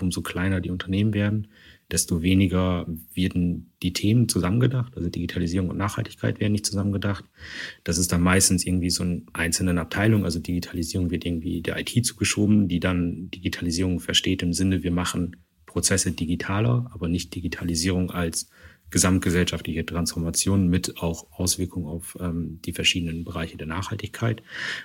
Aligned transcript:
umso 0.00 0.22
kleiner 0.22 0.60
die 0.60 0.70
Unternehmen 0.70 1.14
werden, 1.14 1.48
desto 1.90 2.22
weniger 2.22 2.86
werden 3.14 3.72
die 3.82 3.92
Themen 3.92 4.28
zusammengedacht. 4.28 4.96
Also 4.96 5.08
Digitalisierung 5.08 5.70
und 5.70 5.76
Nachhaltigkeit 5.76 6.40
werden 6.40 6.52
nicht 6.52 6.66
zusammengedacht. 6.66 7.24
Das 7.84 7.98
ist 7.98 8.10
dann 8.12 8.22
meistens 8.22 8.66
irgendwie 8.66 8.90
so 8.90 9.04
in 9.04 9.26
einzelnen 9.32 9.78
Abteilungen. 9.78 10.24
Also 10.24 10.40
Digitalisierung 10.40 11.10
wird 11.10 11.24
irgendwie 11.24 11.62
der 11.62 11.78
IT 11.78 12.04
zugeschoben, 12.04 12.68
die 12.68 12.80
dann 12.80 13.30
Digitalisierung 13.30 14.00
versteht 14.00 14.42
im 14.42 14.52
Sinne, 14.52 14.82
wir 14.82 14.92
machen 14.92 15.36
Prozesse 15.66 16.12
digitaler, 16.12 16.90
aber 16.92 17.08
nicht 17.08 17.34
Digitalisierung 17.34 18.10
als 18.10 18.48
gesamtgesellschaftliche 18.90 19.84
Transformation 19.84 20.68
mit 20.68 20.98
auch 20.98 21.26
Auswirkungen 21.32 21.86
auf 21.86 22.16
ähm, 22.20 22.60
die 22.64 22.72
verschiedenen 22.72 23.24
Bereiche 23.24 23.56
der 23.56 23.66
Nachhaltigkeit. 23.66 24.42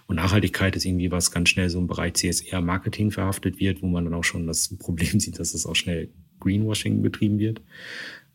Und 0.08 0.16
Nachhaltigkeit 0.16 0.76
ist 0.76 0.86
irgendwie 0.86 1.12
was 1.12 1.32
ganz 1.32 1.50
schnell 1.50 1.70
so 1.70 1.80
im 1.80 1.88
Bereich 1.88 2.16
CSR 2.16 2.62
Marketing 2.62 3.12
verhaftet 3.12 3.60
wird, 3.60 3.82
wo 3.82 3.88
man 3.88 4.06
dann 4.06 4.14
auch 4.14 4.24
schon 4.24 4.48
das 4.48 4.76
Problem 4.80 5.20
sieht, 5.20 5.40
dass 5.40 5.54
es 5.54 5.66
auch 5.66 5.76
schnell 5.76 6.10
Greenwashing 6.40 7.02
betrieben 7.02 7.40
wird. 7.40 7.62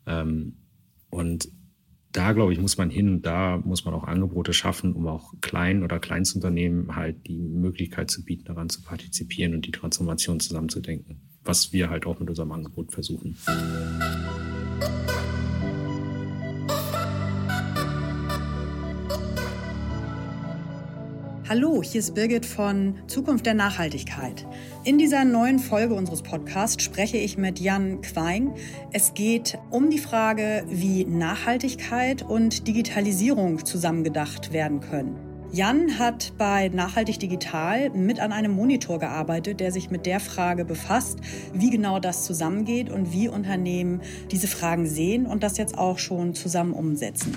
Ähm, 0.05 0.53
und 1.09 1.49
da, 2.15 2.31
glaube 2.31 2.53
ich, 2.53 2.59
muss 2.59 2.77
man 2.77 2.89
hin, 2.89 3.21
da 3.21 3.57
muss 3.57 3.83
man 3.83 3.93
auch 3.93 4.05
Angebote 4.05 4.53
schaffen, 4.53 4.93
um 4.93 5.07
auch 5.07 5.33
kleinen 5.41 5.83
oder 5.83 5.99
Kleinstunternehmen 5.99 6.95
halt 6.95 7.27
die 7.27 7.41
Möglichkeit 7.41 8.09
zu 8.09 8.23
bieten, 8.23 8.45
daran 8.45 8.69
zu 8.69 8.81
partizipieren 8.81 9.53
und 9.53 9.65
die 9.65 9.71
Transformation 9.71 10.39
zusammenzudenken, 10.39 11.19
was 11.43 11.73
wir 11.73 11.89
halt 11.89 12.05
auch 12.05 12.19
mit 12.19 12.29
unserem 12.29 12.53
Angebot 12.53 12.93
versuchen. 12.93 13.35
Hallo, 21.47 21.83
hier 21.83 21.99
ist 21.99 22.15
Birgit 22.15 22.45
von 22.45 22.95
Zukunft 23.07 23.45
der 23.45 23.53
Nachhaltigkeit. 23.53 24.45
In 24.83 24.97
dieser 24.97 25.23
neuen 25.25 25.59
Folge 25.59 25.93
unseres 25.93 26.21
Podcasts 26.21 26.83
spreche 26.83 27.17
ich 27.17 27.37
mit 27.37 27.59
Jan 27.59 28.01
Queing. 28.01 28.55
Es 28.91 29.13
geht 29.13 29.57
um 29.69 29.91
die 29.91 29.99
Frage, 29.99 30.65
wie 30.67 31.05
Nachhaltigkeit 31.05 32.23
und 32.23 32.67
Digitalisierung 32.67 33.63
zusammengedacht 33.63 34.53
werden 34.53 34.81
können. 34.81 35.24
Jan 35.51 35.99
hat 35.99 36.33
bei 36.37 36.69
Nachhaltig 36.69 37.19
Digital 37.19 37.89
mit 37.91 38.19
an 38.19 38.31
einem 38.31 38.51
Monitor 38.51 38.99
gearbeitet, 38.99 39.59
der 39.59 39.71
sich 39.71 39.89
mit 39.89 40.05
der 40.05 40.19
Frage 40.19 40.65
befasst, 40.65 41.19
wie 41.53 41.69
genau 41.69 41.99
das 41.99 42.23
zusammengeht 42.25 42.89
und 42.89 43.13
wie 43.13 43.29
Unternehmen 43.29 44.01
diese 44.31 44.47
Fragen 44.47 44.87
sehen 44.87 45.25
und 45.25 45.43
das 45.43 45.57
jetzt 45.57 45.77
auch 45.77 45.97
schon 45.97 46.33
zusammen 46.33 46.73
umsetzen. 46.73 47.33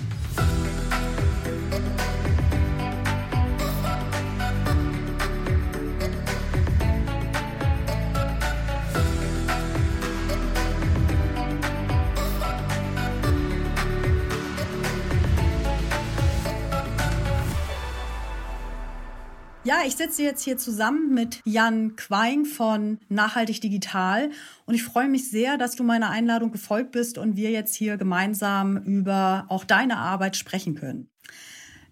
Ja, 19.69 19.83
ich 19.85 19.97
sitze 19.97 20.23
jetzt 20.23 20.43
hier 20.43 20.57
zusammen 20.57 21.13
mit 21.13 21.41
Jan 21.45 21.95
Queing 21.95 22.45
von 22.45 22.97
Nachhaltig 23.07 23.61
Digital 23.61 24.31
und 24.65 24.73
ich 24.73 24.81
freue 24.81 25.07
mich 25.07 25.29
sehr, 25.29 25.59
dass 25.59 25.75
du 25.75 25.83
meiner 25.83 26.09
Einladung 26.09 26.51
gefolgt 26.51 26.91
bist 26.91 27.19
und 27.19 27.35
wir 27.35 27.51
jetzt 27.51 27.75
hier 27.75 27.97
gemeinsam 27.97 28.77
über 28.77 29.45
auch 29.47 29.63
deine 29.65 29.97
Arbeit 29.97 30.37
sprechen 30.37 30.73
können. 30.73 31.11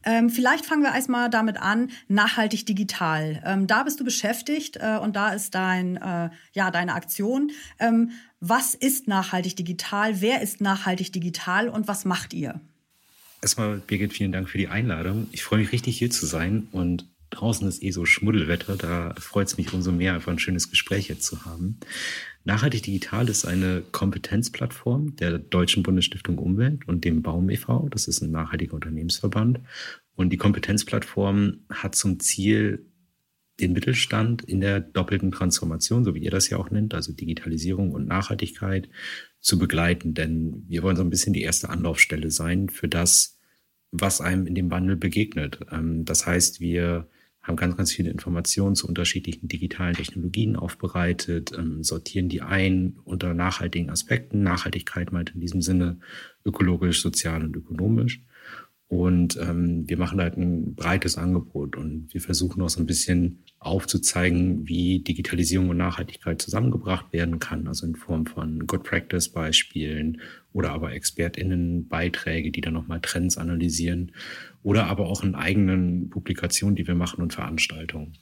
Ähm, 0.04 0.32
vielleicht 0.32 0.66
fangen 0.66 0.82
wir 0.82 0.92
erstmal 0.92 1.30
damit 1.30 1.58
an, 1.58 1.92
nachhaltig 2.08 2.66
digital. 2.66 3.44
Ähm, 3.46 3.68
da 3.68 3.84
bist 3.84 4.00
du 4.00 4.04
beschäftigt 4.04 4.78
äh, 4.78 4.98
und 4.98 5.16
da 5.16 5.34
ist 5.34 5.54
dein, 5.54 5.98
äh, 5.98 6.32
ja, 6.54 6.72
deine 6.72 6.96
Aktion. 6.96 7.52
Ähm, 7.78 8.10
was 8.40 8.74
ist 8.74 9.08
nachhaltig 9.08 9.56
digital? 9.56 10.20
Wer 10.20 10.42
ist 10.42 10.62
nachhaltig 10.62 11.14
digital 11.14 11.70
und 11.70 11.88
was 11.88 12.06
macht 12.06 12.34
ihr? 12.34 12.60
Erstmal, 13.44 13.78
Birgit, 13.78 14.14
vielen 14.14 14.32
Dank 14.32 14.50
für 14.50 14.58
die 14.58 14.68
Einladung. 14.68 15.28
Ich 15.32 15.44
freue 15.44 15.60
mich 15.60 15.72
richtig 15.72 16.00
hier 16.00 16.10
zu 16.10 16.26
sein 16.26 16.70
und 16.72 17.06
draußen 17.38 17.68
ist 17.68 17.84
eh 17.84 17.92
so 17.92 18.06
Schmuddelwetter, 18.06 18.76
da 18.76 19.14
freut 19.18 19.48
es 19.48 19.58
mich 19.58 19.74
umso 19.74 19.92
mehr, 19.92 20.14
einfach 20.14 20.32
ein 20.32 20.40
schönes 20.40 20.70
Gespräch 20.70 21.08
jetzt 21.08 21.24
zu 21.24 21.46
haben. 21.46 21.80
Nachhaltig 22.44 22.84
Digital 22.84 23.30
ist 23.30 23.46
eine 23.46 23.84
Kompetenzplattform 23.92 25.16
der 25.18 25.38
Deutschen 25.38 25.84
Bundesstiftung 25.84 26.38
Umwelt 26.38 26.88
und 26.88 27.04
dem 27.04 27.22
Baum 27.22 27.50
e.V., 27.50 27.90
das 27.90 28.08
ist 28.08 28.22
ein 28.22 28.32
nachhaltiger 28.32 28.74
Unternehmensverband. 28.74 29.60
Und 30.16 30.32
die 30.32 30.38
Kompetenzplattform 30.38 31.60
hat 31.70 31.96
zum 31.96 32.20
Ziel, 32.20 32.86
den 33.60 33.74
Mittelstand 33.74 34.44
in 34.44 34.62
der 34.62 34.80
doppelten 34.80 35.32
Transformation, 35.32 36.04
so 36.04 36.14
wie 36.14 36.20
ihr 36.20 36.32
das 36.32 36.50
ja 36.50 36.58
auch 36.58 36.70
nennt, 36.70 36.94
also 36.94 37.12
Digitalisierung 37.12 37.92
und 37.92 38.08
Nachhaltigkeit, 38.08 38.88
zu 39.40 39.58
begleiten. 39.58 40.14
Denn 40.14 40.64
wir 40.68 40.84
wollen 40.84 40.96
so 40.96 41.04
ein 41.04 41.10
bisschen 41.10 41.34
die 41.34 41.42
erste 41.42 41.70
Anlaufstelle 41.70 42.30
sein 42.30 42.70
für 42.70 42.88
das, 42.88 43.40
was 43.92 44.22
einem 44.22 44.46
in 44.46 44.56
dem 44.56 44.70
Wandel 44.70 44.96
begegnet. 44.96 45.60
Ähm, 45.72 46.06
das 46.06 46.26
heißt, 46.26 46.60
wir 46.60 47.08
haben 47.48 47.56
ganz, 47.56 47.78
ganz 47.78 47.92
viele 47.92 48.10
Informationen 48.10 48.76
zu 48.76 48.88
unterschiedlichen 48.88 49.48
digitalen 49.48 49.96
Technologien 49.96 50.56
aufbereitet, 50.56 51.52
ähm, 51.58 51.84
sortieren 51.84 52.30
die 52.30 52.42
ein 52.42 52.98
unter 53.06 53.34
nachhaltigen 53.34 53.90
Aspekten. 53.90 54.44
Nachhaltigkeit 54.44 55.12
meint 55.12 55.32
in 55.34 55.40
diesem 55.40 55.62
Sinne 55.62 56.00
ökologisch, 56.46 57.02
sozial 57.02 57.44
und 57.44 57.56
ökonomisch. 57.56 58.22
Und 58.90 59.38
ähm, 59.38 59.84
wir 59.90 59.98
machen 59.98 60.22
halt 60.22 60.38
ein 60.38 60.74
breites 60.74 61.18
Angebot 61.18 61.76
und 61.76 62.08
wir 62.14 62.22
versuchen 62.22 62.62
auch 62.62 62.70
so 62.70 62.80
ein 62.80 62.86
bisschen 62.86 63.44
aufzuzeigen, 63.60 64.66
wie 64.66 65.00
Digitalisierung 65.00 65.70
und 65.70 65.78
Nachhaltigkeit 65.78 66.42
zusammengebracht 66.42 67.12
werden 67.12 67.40
kann, 67.40 67.68
also 67.68 67.86
in 67.86 67.96
Form 67.96 68.26
von 68.26 68.66
Good 68.66 68.84
Practice 68.84 69.28
Beispielen 69.28 70.22
oder 70.54 70.72
aber 70.72 70.94
ExpertInnen 70.94 71.90
Beiträge, 71.90 72.52
die 72.52 72.62
dann 72.62 72.74
nochmal 72.74 73.02
Trends 73.02 73.38
analysieren 73.38 74.14
oder 74.64 74.88
aber 74.88 75.08
auch 75.08 75.22
in 75.22 75.36
eigenen 75.36 76.10
Publikationen, 76.10 76.78
die 76.78 76.88
wir 76.88 76.96
machen 76.96 77.22
und 77.22 77.34
Veranstaltungen. 77.34 78.14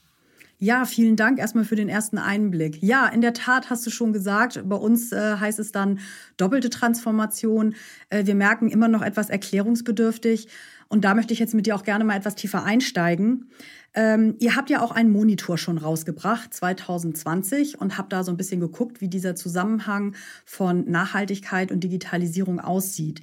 Ja, 0.58 0.86
vielen 0.86 1.16
Dank 1.16 1.38
erstmal 1.38 1.64
für 1.64 1.76
den 1.76 1.90
ersten 1.90 2.16
Einblick. 2.16 2.82
Ja, 2.82 3.08
in 3.08 3.20
der 3.20 3.34
Tat 3.34 3.68
hast 3.68 3.86
du 3.86 3.90
schon 3.90 4.14
gesagt, 4.14 4.62
bei 4.66 4.76
uns 4.76 5.12
äh, 5.12 5.36
heißt 5.36 5.58
es 5.58 5.70
dann 5.70 5.98
doppelte 6.38 6.70
Transformation. 6.70 7.74
Äh, 8.08 8.24
wir 8.24 8.34
merken 8.34 8.70
immer 8.70 8.88
noch 8.88 9.02
etwas 9.02 9.28
erklärungsbedürftig. 9.28 10.48
Und 10.88 11.04
da 11.04 11.14
möchte 11.14 11.34
ich 11.34 11.40
jetzt 11.40 11.52
mit 11.52 11.66
dir 11.66 11.76
auch 11.76 11.82
gerne 11.82 12.04
mal 12.04 12.16
etwas 12.16 12.36
tiefer 12.36 12.64
einsteigen. 12.64 13.50
Ähm, 13.92 14.36
ihr 14.38 14.56
habt 14.56 14.70
ja 14.70 14.80
auch 14.80 14.92
einen 14.92 15.10
Monitor 15.10 15.58
schon 15.58 15.78
rausgebracht, 15.78 16.54
2020, 16.54 17.80
und 17.80 17.98
habt 17.98 18.12
da 18.12 18.24
so 18.24 18.30
ein 18.30 18.36
bisschen 18.36 18.60
geguckt, 18.60 19.00
wie 19.00 19.08
dieser 19.08 19.34
Zusammenhang 19.34 20.14
von 20.46 20.88
Nachhaltigkeit 20.90 21.70
und 21.70 21.80
Digitalisierung 21.80 22.60
aussieht. 22.60 23.20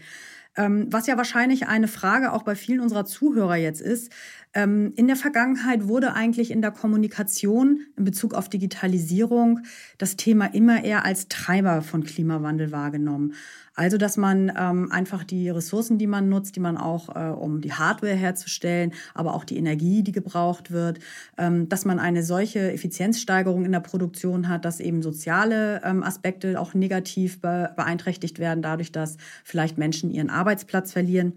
Ähm, 0.56 0.88
was 0.92 1.08
ja 1.08 1.18
wahrscheinlich 1.18 1.68
eine 1.68 1.88
Frage 1.88 2.32
auch 2.32 2.44
bei 2.44 2.56
vielen 2.56 2.80
unserer 2.80 3.06
Zuhörer 3.06 3.56
jetzt 3.56 3.82
ist. 3.82 4.12
Ähm, 4.56 4.94
in 4.96 5.08
der 5.08 5.16
Vergangenheit 5.16 5.88
wurde 5.88 6.14
eigentlich 6.14 6.52
in 6.52 6.62
der 6.62 6.72
Kommunikation 6.72 7.82
in 7.98 8.04
Bezug 8.04 8.34
auf 8.34 8.50
Digitalisierung 8.50 9.62
das 9.98 10.16
Thema 10.16 10.46
immer 10.46 10.84
eher 10.84 11.06
als 11.06 11.28
Treiber 11.28 11.82
von 11.82 12.04
Klimawandel 12.04 12.72
wahrgenommen. 12.72 13.34
Also, 13.76 13.98
dass 13.98 14.18
man 14.18 14.52
ähm, 14.56 14.92
einfach 14.92 15.24
die 15.24 15.50
Ressourcen, 15.50 15.98
die 15.98 16.06
man 16.06 16.30
nutzt, 16.30 16.56
die 16.56 16.60
man 16.60 16.78
auch, 16.78 17.16
äh, 17.16 17.30
um 17.30 17.60
die 17.62 17.74
Hardware 17.74 18.14
herzustellen, 18.14 18.94
aber 19.16 19.34
auch 19.34 19.44
die 19.44 19.58
Energie, 19.58 20.04
die 20.04 20.12
gebraucht 20.12 20.70
wird, 20.70 21.00
ähm, 21.40 21.70
dass 21.70 21.84
man 21.84 21.98
eine 21.98 22.22
solche 22.22 22.72
Effizienzsteigerung 22.72 23.66
in 23.66 23.72
der 23.72 23.80
Produktion 23.80 24.48
hat, 24.48 24.66
dass 24.66 24.80
eben 24.80 25.02
soziale 25.02 25.82
ähm, 25.84 26.04
Aspekte 26.04 26.60
auch 26.60 26.76
negativ 26.76 27.42
be 27.42 27.72
beeinträchtigt 27.76 28.38
werden, 28.38 28.62
dadurch, 28.62 28.92
dass 28.92 29.18
vielleicht 29.44 29.80
Menschen 29.80 30.12
ihren 30.12 30.30
Arbeitsplatz 30.30 30.92
verlieren. 30.92 31.34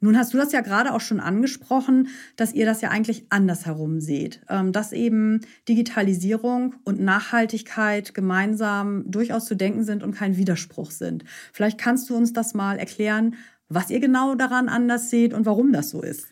Nun 0.00 0.16
hast 0.16 0.32
du 0.32 0.38
das 0.38 0.52
ja 0.52 0.60
gerade 0.60 0.94
auch 0.94 1.00
schon 1.00 1.20
angesprochen, 1.20 2.08
dass 2.36 2.54
ihr 2.54 2.66
das 2.66 2.80
ja 2.80 2.90
eigentlich 2.90 3.26
andersherum 3.30 4.00
seht, 4.00 4.40
ähm, 4.48 4.72
dass 4.72 4.92
eben 4.92 5.40
Digitalisierung 5.68 6.76
und 6.84 7.00
Nachhaltigkeit 7.00 8.14
gemeinsam 8.14 9.10
durchaus 9.10 9.46
zu 9.46 9.56
denken 9.56 9.84
sind 9.84 10.02
und 10.02 10.14
kein 10.14 10.36
Widerspruch 10.36 10.90
sind. 10.92 11.24
Vielleicht 11.52 11.78
kannst 11.78 12.08
du 12.10 12.16
uns 12.16 12.32
das 12.32 12.54
mal 12.54 12.78
erklären, 12.78 13.34
was 13.68 13.90
ihr 13.90 14.00
genau 14.00 14.34
daran 14.34 14.68
anders 14.68 15.10
seht 15.10 15.34
und 15.34 15.46
warum 15.46 15.72
das 15.72 15.90
so 15.90 16.02
ist. 16.02 16.26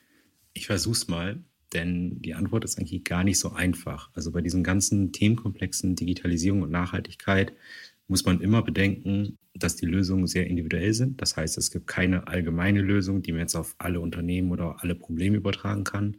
Ich 0.54 0.66
versuch's 0.66 1.08
mal, 1.08 1.42
denn 1.72 2.22
die 2.22 2.34
Antwort 2.34 2.64
ist 2.64 2.78
eigentlich 2.78 3.04
gar 3.04 3.24
nicht 3.24 3.38
so 3.38 3.52
einfach. 3.52 4.10
Also 4.14 4.30
bei 4.30 4.40
diesen 4.40 4.62
ganzen 4.62 5.12
Themenkomplexen 5.12 5.96
Digitalisierung 5.96 6.62
und 6.62 6.70
Nachhaltigkeit 6.70 7.52
muss 8.08 8.24
man 8.24 8.40
immer 8.40 8.62
bedenken, 8.62 9.38
dass 9.54 9.76
die 9.76 9.86
Lösungen 9.86 10.26
sehr 10.26 10.46
individuell 10.46 10.92
sind. 10.94 11.20
Das 11.20 11.36
heißt, 11.36 11.58
es 11.58 11.70
gibt 11.70 11.86
keine 11.86 12.28
allgemeine 12.28 12.80
Lösung, 12.80 13.22
die 13.22 13.32
man 13.32 13.40
jetzt 13.40 13.56
auf 13.56 13.74
alle 13.78 14.00
Unternehmen 14.00 14.52
oder 14.52 14.76
alle 14.80 14.94
Probleme 14.94 15.36
übertragen 15.36 15.84
kann. 15.84 16.18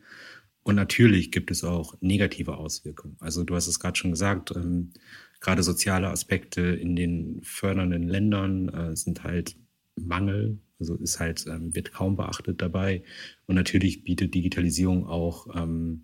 Und 0.63 0.75
natürlich 0.75 1.31
gibt 1.31 1.49
es 1.49 1.63
auch 1.63 1.95
negative 2.01 2.57
Auswirkungen. 2.57 3.15
Also 3.19 3.45
du 3.45 3.55
hast 3.55 3.67
es 3.67 3.79
gerade 3.79 3.97
schon 3.97 4.11
gesagt, 4.11 4.51
ähm, 4.53 4.91
gerade 5.39 5.63
soziale 5.63 6.09
Aspekte 6.09 6.61
in 6.61 6.95
den 6.95 7.39
fördernden 7.43 8.03
Ländern 8.03 8.67
äh, 8.69 8.95
sind 8.95 9.23
halt 9.23 9.55
Mangel, 9.95 10.59
also 10.79 10.95
ist 10.95 11.19
halt, 11.19 11.45
ähm, 11.47 11.73
wird 11.73 11.93
kaum 11.93 12.17
beachtet 12.17 12.61
dabei. 12.61 13.03
Und 13.45 13.55
natürlich 13.55 14.03
bietet 14.03 14.33
Digitalisierung 14.33 15.07
auch 15.07 15.47
ähm, 15.55 16.03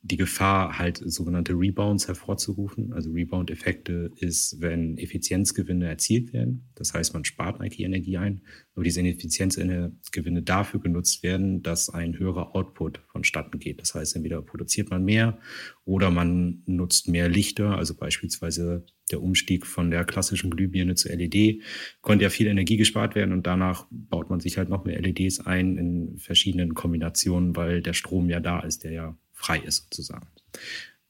die 0.00 0.16
Gefahr, 0.16 0.78
halt 0.78 1.02
sogenannte 1.04 1.54
Rebounds 1.54 2.06
hervorzurufen. 2.06 2.92
Also 2.92 3.10
Rebound-Effekte 3.10 4.12
ist, 4.16 4.60
wenn 4.60 4.96
Effizienzgewinne 4.96 5.88
erzielt 5.88 6.32
werden. 6.32 6.70
Das 6.76 6.94
heißt, 6.94 7.14
man 7.14 7.24
spart 7.24 7.60
eigentlich 7.60 7.80
Energie 7.80 8.16
ein, 8.16 8.42
aber 8.74 8.84
diese 8.84 9.00
Effizienzgewinne 9.00 10.42
dafür 10.42 10.80
genutzt 10.80 11.22
werden, 11.24 11.62
dass 11.62 11.90
ein 11.90 12.16
höherer 12.16 12.54
Output 12.54 13.00
vonstatten 13.10 13.58
geht. 13.58 13.80
Das 13.80 13.94
heißt, 13.94 14.14
entweder 14.14 14.40
produziert 14.40 14.90
man 14.90 15.04
mehr 15.04 15.38
oder 15.84 16.10
man 16.10 16.62
nutzt 16.66 17.08
mehr 17.08 17.28
Lichter, 17.28 17.76
also 17.76 17.96
beispielsweise 17.96 18.86
der 19.10 19.22
Umstieg 19.22 19.66
von 19.66 19.90
der 19.90 20.04
klassischen 20.04 20.50
Glühbirne 20.50 20.94
zur 20.94 21.12
LED 21.12 21.62
konnte 22.02 22.24
ja 22.24 22.30
viel 22.30 22.46
Energie 22.46 22.76
gespart 22.76 23.14
werden 23.14 23.32
und 23.32 23.46
danach 23.46 23.86
baut 23.90 24.30
man 24.30 24.40
sich 24.40 24.58
halt 24.58 24.68
noch 24.68 24.84
mehr 24.84 25.00
LEDs 25.00 25.40
ein 25.40 25.76
in 25.76 26.18
verschiedenen 26.18 26.74
Kombinationen, 26.74 27.56
weil 27.56 27.82
der 27.82 27.94
Strom 27.94 28.28
ja 28.28 28.38
da 28.40 28.60
ist, 28.60 28.84
der 28.84 28.92
ja 28.92 29.18
frei 29.38 29.60
ist 29.60 29.84
sozusagen. 29.84 30.28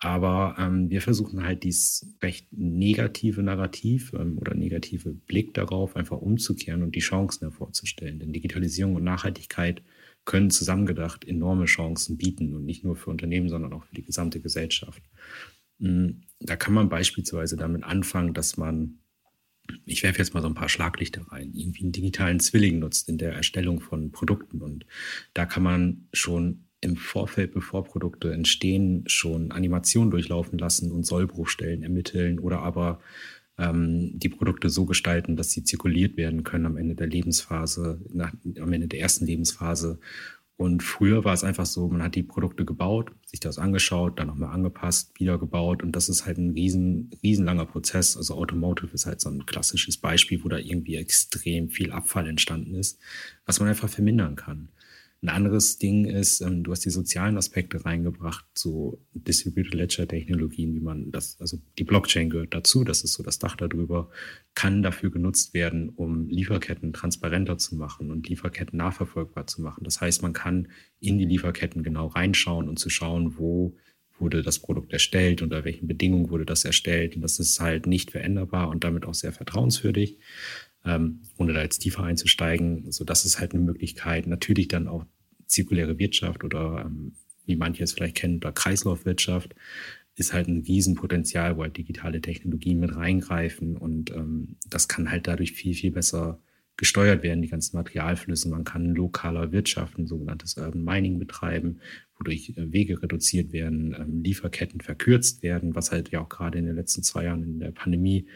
Aber 0.00 0.54
ähm, 0.58 0.90
wir 0.90 1.02
versuchen 1.02 1.42
halt 1.42 1.64
dieses 1.64 2.14
recht 2.22 2.46
negative 2.52 3.42
Narrativ 3.42 4.12
ähm, 4.12 4.38
oder 4.38 4.54
negative 4.54 5.10
Blick 5.10 5.54
darauf 5.54 5.96
einfach 5.96 6.18
umzukehren 6.18 6.82
und 6.84 6.94
die 6.94 7.00
Chancen 7.00 7.40
hervorzustellen. 7.40 8.20
Denn 8.20 8.32
Digitalisierung 8.32 8.94
und 8.94 9.02
Nachhaltigkeit 9.02 9.82
können 10.24 10.50
zusammengedacht 10.50 11.24
enorme 11.24 11.64
Chancen 11.64 12.16
bieten 12.16 12.54
und 12.54 12.64
nicht 12.64 12.84
nur 12.84 12.94
für 12.94 13.10
Unternehmen, 13.10 13.48
sondern 13.48 13.72
auch 13.72 13.84
für 13.84 13.94
die 13.94 14.04
gesamte 14.04 14.40
Gesellschaft. 14.40 15.02
Hm, 15.80 16.22
da 16.38 16.54
kann 16.54 16.74
man 16.74 16.88
beispielsweise 16.88 17.56
damit 17.56 17.82
anfangen, 17.82 18.34
dass 18.34 18.56
man, 18.56 19.00
ich 19.84 20.04
werfe 20.04 20.18
jetzt 20.18 20.32
mal 20.32 20.42
so 20.42 20.48
ein 20.48 20.54
paar 20.54 20.68
Schlaglichter 20.68 21.22
rein, 21.32 21.52
irgendwie 21.54 21.82
einen 21.82 21.92
digitalen 21.92 22.38
Zwilling 22.38 22.78
nutzt 22.78 23.08
in 23.08 23.18
der 23.18 23.32
Erstellung 23.32 23.80
von 23.80 24.12
Produkten. 24.12 24.62
Und 24.62 24.86
da 25.34 25.44
kann 25.44 25.64
man 25.64 26.08
schon 26.12 26.67
im 26.80 26.96
Vorfeld, 26.96 27.52
bevor 27.52 27.84
Produkte 27.84 28.32
entstehen, 28.32 29.04
schon 29.06 29.50
Animationen 29.50 30.10
durchlaufen 30.10 30.58
lassen 30.58 30.92
und 30.92 31.04
Sollbruchstellen 31.04 31.82
ermitteln 31.82 32.38
oder 32.38 32.60
aber 32.60 33.00
ähm, 33.58 34.12
die 34.18 34.28
Produkte 34.28 34.70
so 34.70 34.86
gestalten, 34.86 35.36
dass 35.36 35.50
sie 35.50 35.64
zirkuliert 35.64 36.16
werden 36.16 36.44
können 36.44 36.66
am 36.66 36.76
Ende 36.76 36.94
der 36.94 37.08
Lebensphase, 37.08 38.00
nach, 38.12 38.32
am 38.60 38.72
Ende 38.72 38.86
der 38.86 39.00
ersten 39.00 39.26
Lebensphase. 39.26 39.98
Und 40.56 40.82
früher 40.82 41.24
war 41.24 41.34
es 41.34 41.44
einfach 41.44 41.66
so, 41.66 41.88
man 41.88 42.02
hat 42.02 42.16
die 42.16 42.24
Produkte 42.24 42.64
gebaut, 42.64 43.12
sich 43.26 43.38
das 43.38 43.58
angeschaut, 43.58 44.18
dann 44.18 44.26
nochmal 44.26 44.52
angepasst, 44.52 45.12
wieder 45.18 45.38
gebaut. 45.38 45.84
Und 45.84 45.92
das 45.92 46.08
ist 46.08 46.26
halt 46.26 46.38
ein 46.38 46.50
riesen, 46.50 47.10
riesenlanger 47.22 47.66
Prozess. 47.66 48.16
Also 48.16 48.34
Automotive 48.34 48.92
ist 48.92 49.06
halt 49.06 49.20
so 49.20 49.28
ein 49.28 49.46
klassisches 49.46 49.98
Beispiel, 49.98 50.42
wo 50.42 50.48
da 50.48 50.58
irgendwie 50.58 50.96
extrem 50.96 51.68
viel 51.68 51.92
Abfall 51.92 52.26
entstanden 52.26 52.74
ist, 52.74 52.98
was 53.46 53.60
man 53.60 53.68
einfach 53.68 53.88
vermindern 53.88 54.34
kann. 54.34 54.68
Ein 55.20 55.30
anderes 55.30 55.78
Ding 55.78 56.04
ist, 56.04 56.40
ähm, 56.42 56.62
du 56.62 56.70
hast 56.70 56.84
die 56.84 56.90
sozialen 56.90 57.36
Aspekte 57.36 57.84
reingebracht, 57.84 58.44
so 58.54 59.04
Distributed 59.14 59.74
Ledger 59.74 60.06
Technologien, 60.06 60.74
wie 60.74 60.80
man 60.80 61.10
das, 61.10 61.40
also 61.40 61.58
die 61.76 61.82
Blockchain 61.82 62.30
gehört 62.30 62.54
dazu, 62.54 62.84
das 62.84 63.02
ist 63.02 63.14
so 63.14 63.24
das 63.24 63.40
Dach 63.40 63.56
darüber, 63.56 64.10
kann 64.54 64.80
dafür 64.82 65.10
genutzt 65.10 65.54
werden, 65.54 65.88
um 65.88 66.28
Lieferketten 66.28 66.92
transparenter 66.92 67.58
zu 67.58 67.74
machen 67.74 68.12
und 68.12 68.28
Lieferketten 68.28 68.76
nachverfolgbar 68.76 69.48
zu 69.48 69.60
machen. 69.60 69.82
Das 69.82 70.00
heißt, 70.00 70.22
man 70.22 70.34
kann 70.34 70.68
in 71.00 71.18
die 71.18 71.26
Lieferketten 71.26 71.82
genau 71.82 72.06
reinschauen 72.06 72.68
und 72.68 72.78
zu 72.78 72.88
schauen, 72.88 73.38
wo 73.38 73.76
wurde 74.20 74.42
das 74.42 74.58
Produkt 74.58 74.92
erstellt, 74.92 75.42
unter 75.42 75.64
welchen 75.64 75.86
Bedingungen 75.86 76.30
wurde 76.30 76.44
das 76.44 76.64
erstellt. 76.64 77.16
Und 77.16 77.22
das 77.22 77.38
ist 77.38 77.60
halt 77.60 77.86
nicht 77.86 78.10
veränderbar 78.10 78.68
und 78.68 78.84
damit 78.84 79.06
auch 79.06 79.14
sehr 79.14 79.32
vertrauenswürdig 79.32 80.18
ähm, 80.84 81.22
ohne 81.36 81.52
da 81.52 81.62
jetzt 81.62 81.80
tiefer 81.80 82.04
einzusteigen. 82.04 82.90
So, 82.92 83.04
das 83.04 83.24
ist 83.24 83.38
halt 83.40 83.52
eine 83.52 83.62
Möglichkeit. 83.62 84.26
Natürlich 84.26 84.68
dann 84.68 84.88
auch 84.88 85.04
zirkuläre 85.46 85.98
Wirtschaft 85.98 86.44
oder 86.44 86.84
ähm, 86.86 87.12
wie 87.46 87.56
manche 87.56 87.82
es 87.82 87.92
vielleicht 87.92 88.16
kennen, 88.16 88.36
oder 88.36 88.52
Kreislaufwirtschaft 88.52 89.54
ist 90.14 90.32
halt 90.32 90.48
ein 90.48 90.62
Riesenpotenzial, 90.62 91.56
wo 91.56 91.62
halt 91.62 91.76
digitale 91.76 92.20
Technologien 92.20 92.80
mit 92.80 92.94
reingreifen 92.94 93.76
und 93.76 94.10
ähm, 94.10 94.56
das 94.68 94.88
kann 94.88 95.10
halt 95.10 95.26
dadurch 95.26 95.52
viel, 95.52 95.74
viel 95.74 95.92
besser 95.92 96.40
gesteuert 96.76 97.22
werden, 97.22 97.42
die 97.42 97.48
ganzen 97.48 97.76
Materialflüsse. 97.76 98.48
Man 98.48 98.64
kann 98.64 98.94
lokaler 98.94 99.52
Wirtschaften, 99.52 100.06
sogenanntes 100.06 100.56
Urban 100.56 100.84
Mining 100.84 101.18
betreiben, 101.18 101.80
wodurch 102.16 102.52
äh, 102.56 102.72
Wege 102.72 103.02
reduziert 103.02 103.52
werden, 103.52 103.94
ähm, 103.98 104.22
Lieferketten 104.22 104.80
verkürzt 104.80 105.42
werden, 105.42 105.74
was 105.74 105.92
halt 105.92 106.10
ja 106.10 106.20
auch 106.20 106.28
gerade 106.28 106.58
in 106.58 106.66
den 106.66 106.76
letzten 106.76 107.02
zwei 107.02 107.24
Jahren 107.24 107.42
in 107.42 107.58
der 107.58 107.72
Pandemie 107.72 108.26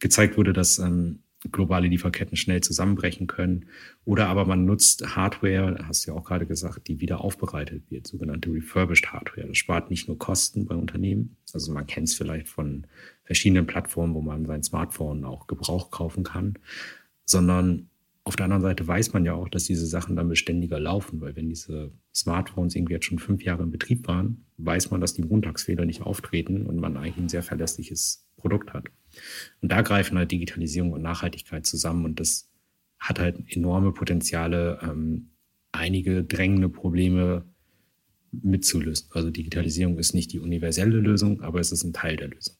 gezeigt 0.00 0.36
wurde, 0.36 0.52
dass 0.52 0.78
ähm, 0.78 1.21
globale 1.50 1.88
Lieferketten 1.88 2.36
schnell 2.36 2.60
zusammenbrechen 2.60 3.26
können. 3.26 3.66
Oder 4.04 4.28
aber 4.28 4.44
man 4.44 4.64
nutzt 4.64 5.16
Hardware, 5.16 5.84
hast 5.86 6.06
du 6.06 6.12
ja 6.12 6.16
auch 6.16 6.24
gerade 6.24 6.46
gesagt, 6.46 6.86
die 6.88 7.00
wieder 7.00 7.20
aufbereitet 7.20 7.90
wird, 7.90 8.06
sogenannte 8.06 8.52
refurbished 8.52 9.12
Hardware. 9.12 9.48
Das 9.48 9.56
spart 9.56 9.90
nicht 9.90 10.06
nur 10.06 10.18
Kosten 10.18 10.66
bei 10.66 10.74
Unternehmen. 10.74 11.36
Also 11.52 11.72
man 11.72 11.86
kennt 11.86 12.08
es 12.08 12.14
vielleicht 12.14 12.48
von 12.48 12.86
verschiedenen 13.24 13.66
Plattformen, 13.66 14.14
wo 14.14 14.20
man 14.20 14.46
sein 14.46 14.62
Smartphone 14.62 15.24
auch 15.24 15.46
Gebrauch 15.46 15.90
kaufen 15.90 16.22
kann, 16.22 16.58
sondern 17.24 17.88
auf 18.24 18.36
der 18.36 18.44
anderen 18.44 18.62
Seite 18.62 18.86
weiß 18.86 19.12
man 19.12 19.24
ja 19.24 19.34
auch, 19.34 19.48
dass 19.48 19.64
diese 19.64 19.86
Sachen 19.86 20.14
dann 20.14 20.28
beständiger 20.28 20.78
laufen, 20.78 21.20
weil 21.20 21.34
wenn 21.34 21.48
diese 21.48 21.90
Smartphones 22.14 22.76
irgendwie 22.76 22.94
jetzt 22.94 23.06
schon 23.06 23.18
fünf 23.18 23.42
Jahre 23.42 23.64
in 23.64 23.72
Betrieb 23.72 24.06
waren, 24.06 24.44
weiß 24.58 24.92
man, 24.92 25.00
dass 25.00 25.14
die 25.14 25.22
Montagsfehler 25.22 25.84
nicht 25.84 26.02
auftreten 26.02 26.66
und 26.66 26.76
man 26.76 26.96
eigentlich 26.96 27.16
ein 27.16 27.28
sehr 27.28 27.42
verlässliches 27.42 28.24
Produkt 28.36 28.72
hat. 28.72 28.84
Und 29.60 29.70
da 29.70 29.82
greifen 29.82 30.18
halt 30.18 30.30
Digitalisierung 30.32 30.92
und 30.92 31.02
Nachhaltigkeit 31.02 31.66
zusammen 31.66 32.04
und 32.04 32.20
das 32.20 32.48
hat 32.98 33.18
halt 33.18 33.42
enorme 33.48 33.92
Potenziale, 33.92 34.78
ähm, 34.82 35.30
einige 35.72 36.22
drängende 36.22 36.68
Probleme 36.68 37.44
mitzulösen. 38.30 39.08
Also 39.12 39.30
Digitalisierung 39.30 39.98
ist 39.98 40.14
nicht 40.14 40.32
die 40.32 40.38
universelle 40.38 40.98
Lösung, 40.98 41.42
aber 41.42 41.60
es 41.60 41.72
ist 41.72 41.84
ein 41.84 41.92
Teil 41.92 42.16
der 42.16 42.28
Lösung. 42.28 42.56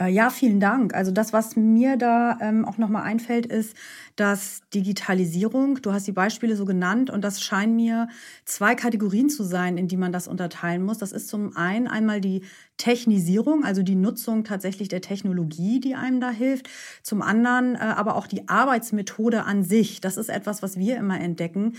Äh, 0.00 0.10
ja, 0.12 0.30
vielen 0.30 0.60
Dank. 0.60 0.94
Also 0.94 1.10
das, 1.10 1.32
was 1.32 1.56
mir 1.56 1.96
da 1.96 2.38
ähm, 2.40 2.64
auch 2.64 2.78
nochmal 2.78 3.02
einfällt, 3.02 3.46
ist, 3.46 3.74
dass 4.16 4.60
Digitalisierung, 4.72 5.82
du 5.82 5.92
hast 5.92 6.06
die 6.06 6.12
Beispiele 6.12 6.56
so 6.56 6.64
genannt 6.64 7.10
und 7.10 7.22
das 7.22 7.42
scheinen 7.42 7.74
mir 7.76 8.08
zwei 8.44 8.74
Kategorien 8.74 9.28
zu 9.28 9.42
sein, 9.42 9.76
in 9.76 9.88
die 9.88 9.96
man 9.96 10.12
das 10.12 10.28
unterteilen 10.28 10.84
muss. 10.84 10.98
Das 10.98 11.12
ist 11.12 11.28
zum 11.28 11.56
einen 11.56 11.88
einmal 11.88 12.20
die 12.20 12.42
Technisierung, 12.76 13.64
also 13.64 13.82
die 13.82 13.96
Nutzung 13.96 14.44
tatsächlich 14.44 14.88
der 14.88 15.00
Technologie, 15.00 15.80
die 15.80 15.96
einem 15.96 16.20
da 16.20 16.30
hilft. 16.30 16.68
Zum 17.02 17.20
anderen 17.22 17.74
äh, 17.74 17.78
aber 17.78 18.14
auch 18.14 18.28
die 18.28 18.48
Arbeitsmethode 18.48 19.44
an 19.44 19.64
sich. 19.64 20.00
Das 20.00 20.16
ist 20.16 20.28
etwas, 20.28 20.62
was 20.62 20.76
wir 20.78 20.96
immer 20.96 21.20
entdecken. 21.20 21.74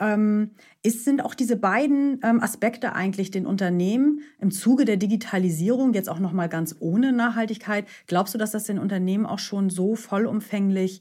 Ähm, 0.00 0.50
ist, 0.82 1.04
sind 1.04 1.24
auch 1.24 1.34
diese 1.34 1.56
beiden 1.56 2.20
ähm, 2.24 2.42
Aspekte 2.42 2.94
eigentlich 2.94 3.30
den 3.30 3.46
Unternehmen 3.46 4.20
im 4.40 4.50
Zuge 4.50 4.84
der 4.84 4.96
Digitalisierung, 4.96 5.94
jetzt 5.94 6.08
auch 6.08 6.18
nochmal 6.18 6.48
ganz 6.48 6.76
ohne 6.80 7.12
Nachhaltigkeit, 7.12 7.86
glaubst 8.06 8.34
du, 8.34 8.38
dass 8.38 8.50
das 8.50 8.64
den 8.64 8.78
Unternehmen 8.80 9.24
auch 9.24 9.38
schon 9.38 9.70
so 9.70 9.94
vollumfänglich 9.94 11.00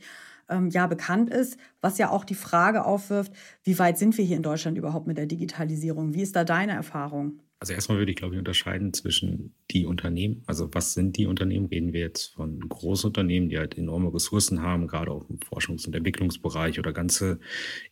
ähm, 0.50 0.70
ja 0.70 0.88
bekannt 0.88 1.30
ist, 1.30 1.58
was 1.82 1.98
ja 1.98 2.10
auch 2.10 2.26
die 2.26 2.36
Frage 2.36 2.86
aufwirft, 2.86 3.34
wie 3.64 3.80
weit 3.80 3.98
sind 3.98 4.18
wir 4.18 4.26
hier 4.26 4.38
in 4.38 4.44
Deutschland 4.44 4.78
überhaupt 4.78 5.08
mit 5.08 5.18
der 5.18 5.26
Digitalisierung? 5.26 6.14
Wie 6.14 6.22
ist 6.22 6.36
da 6.36 6.44
deine 6.44 6.74
Erfahrung? 6.74 7.40
Also 7.64 7.72
erstmal 7.72 7.98
würde 7.98 8.12
ich, 8.12 8.18
glaube 8.18 8.36
ich, 8.36 8.40
unterscheiden 8.40 8.92
zwischen 8.92 9.56
die 9.72 9.86
Unternehmen. 9.86 10.44
Also 10.48 10.68
was 10.74 10.94
sind 10.94 11.16
die 11.16 11.28
Unternehmen? 11.28 11.68
Reden 11.68 11.94
wir 11.94 12.02
jetzt 12.02 12.34
von 12.34 12.60
Großunternehmen, 12.60 13.48
die 13.48 13.58
halt 13.58 13.78
enorme 13.78 14.14
Ressourcen 14.14 14.62
haben, 14.62 14.86
gerade 14.86 15.12
auch 15.12 15.30
im 15.30 15.40
Forschungs- 15.40 15.88
und 15.88 15.96
Entwicklungsbereich 15.96 16.78
oder 16.78 16.92
ganze 16.92 17.40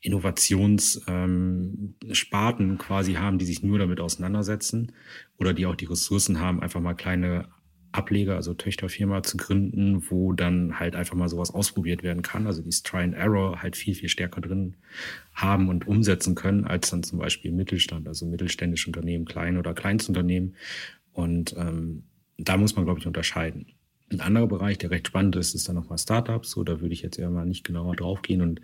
Innovationssparten 0.02 2.70
ähm, 2.70 2.78
quasi 2.80 3.14
haben, 3.14 3.38
die 3.38 3.46
sich 3.46 3.64
nur 3.64 3.80
damit 3.80 4.02
auseinandersetzen 4.02 4.92
oder 5.38 5.54
die 5.54 5.66
auch 5.66 5.78
die 5.78 5.86
Ressourcen 5.86 6.42
haben, 6.42 6.60
einfach 6.60 6.82
mal 6.82 6.94
kleine 6.94 7.48
Ableger, 7.92 8.36
also 8.36 8.54
Töchterfirma 8.54 9.24
zu 9.24 9.38
gründen, 9.38 10.10
wo 10.10 10.32
dann 10.34 10.80
halt 10.80 10.96
einfach 10.96 11.16
mal 11.16 11.28
sowas 11.28 11.52
ausprobiert 11.52 12.04
werden 12.04 12.22
kann. 12.22 12.48
Also 12.48 12.62
dieses 12.62 12.84
Try 12.84 13.00
and 13.00 13.16
Error 13.16 13.62
halt 13.62 13.76
viel, 13.76 13.96
viel 13.96 14.08
stärker 14.08 14.40
drin 14.40 14.76
haben 15.34 15.68
und 15.68 15.88
umsetzen 15.88 16.36
können, 16.36 16.66
als 16.66 16.90
dann 16.90 17.04
zum 17.04 17.20
Beispiel 17.20 17.52
Mittelstand, 17.52 18.08
also 18.08 18.26
mittelständische 18.26 18.88
Unternehmen, 18.88 19.26
kleine 19.26 19.60
oder 19.60 19.74
Kleinstunternehmen. 19.74 20.56
Und 21.12 21.54
ähm, 21.58 22.04
da 22.38 22.56
muss 22.56 22.76
man, 22.76 22.86
glaube 22.86 23.00
ich, 23.00 23.08
unterscheiden. 23.08 23.68
Ein 24.10 24.22
anderer 24.22 24.48
Bereich, 24.48 24.78
der 24.78 24.92
recht 24.92 25.08
spannend 25.08 25.36
ist, 25.36 25.54
ist 25.54 25.68
dann 25.68 25.76
nochmal 25.76 25.98
Startups. 25.98 26.52
So, 26.52 26.64
da 26.64 26.80
würde 26.82 26.94
ich 26.94 27.02
jetzt 27.02 27.20
eher 27.20 27.30
mal 27.30 27.46
nicht 27.46 27.66
genauer 27.66 27.96
drauf 27.96 28.22
gehen. 28.22 28.42
Und 28.42 28.62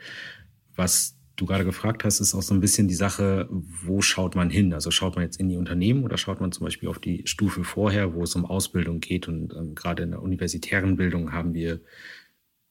was 0.75 1.16
du 1.37 1.45
gerade 1.45 1.63
gefragt 1.63 2.03
hast, 2.03 2.19
ist 2.19 2.33
auch 2.35 2.41
so 2.41 2.53
ein 2.53 2.59
bisschen 2.59 2.87
die 2.87 2.95
Sache, 2.95 3.47
wo 3.49 4.01
schaut 4.01 4.35
man 4.35 4.49
hin? 4.49 4.73
Also 4.73 4.91
schaut 4.91 5.15
man 5.15 5.23
jetzt 5.23 5.39
in 5.39 5.47
die 5.47 5.55
Unternehmen 5.55 6.03
oder 6.03 6.17
schaut 6.17 6.41
man 6.41 6.51
zum 6.51 6.65
Beispiel 6.65 6.89
auf 6.89 6.99
die 6.99 7.21
Stufe 7.25 7.63
vorher, 7.63 8.13
wo 8.13 8.23
es 8.23 8.35
um 8.35 8.45
Ausbildung 8.45 8.99
geht? 8.99 9.27
Und 9.27 9.53
ähm, 9.53 9.75
gerade 9.75 10.03
in 10.03 10.11
der 10.11 10.21
universitären 10.21 10.97
Bildung 10.97 11.31
haben 11.31 11.53
wir 11.53 11.79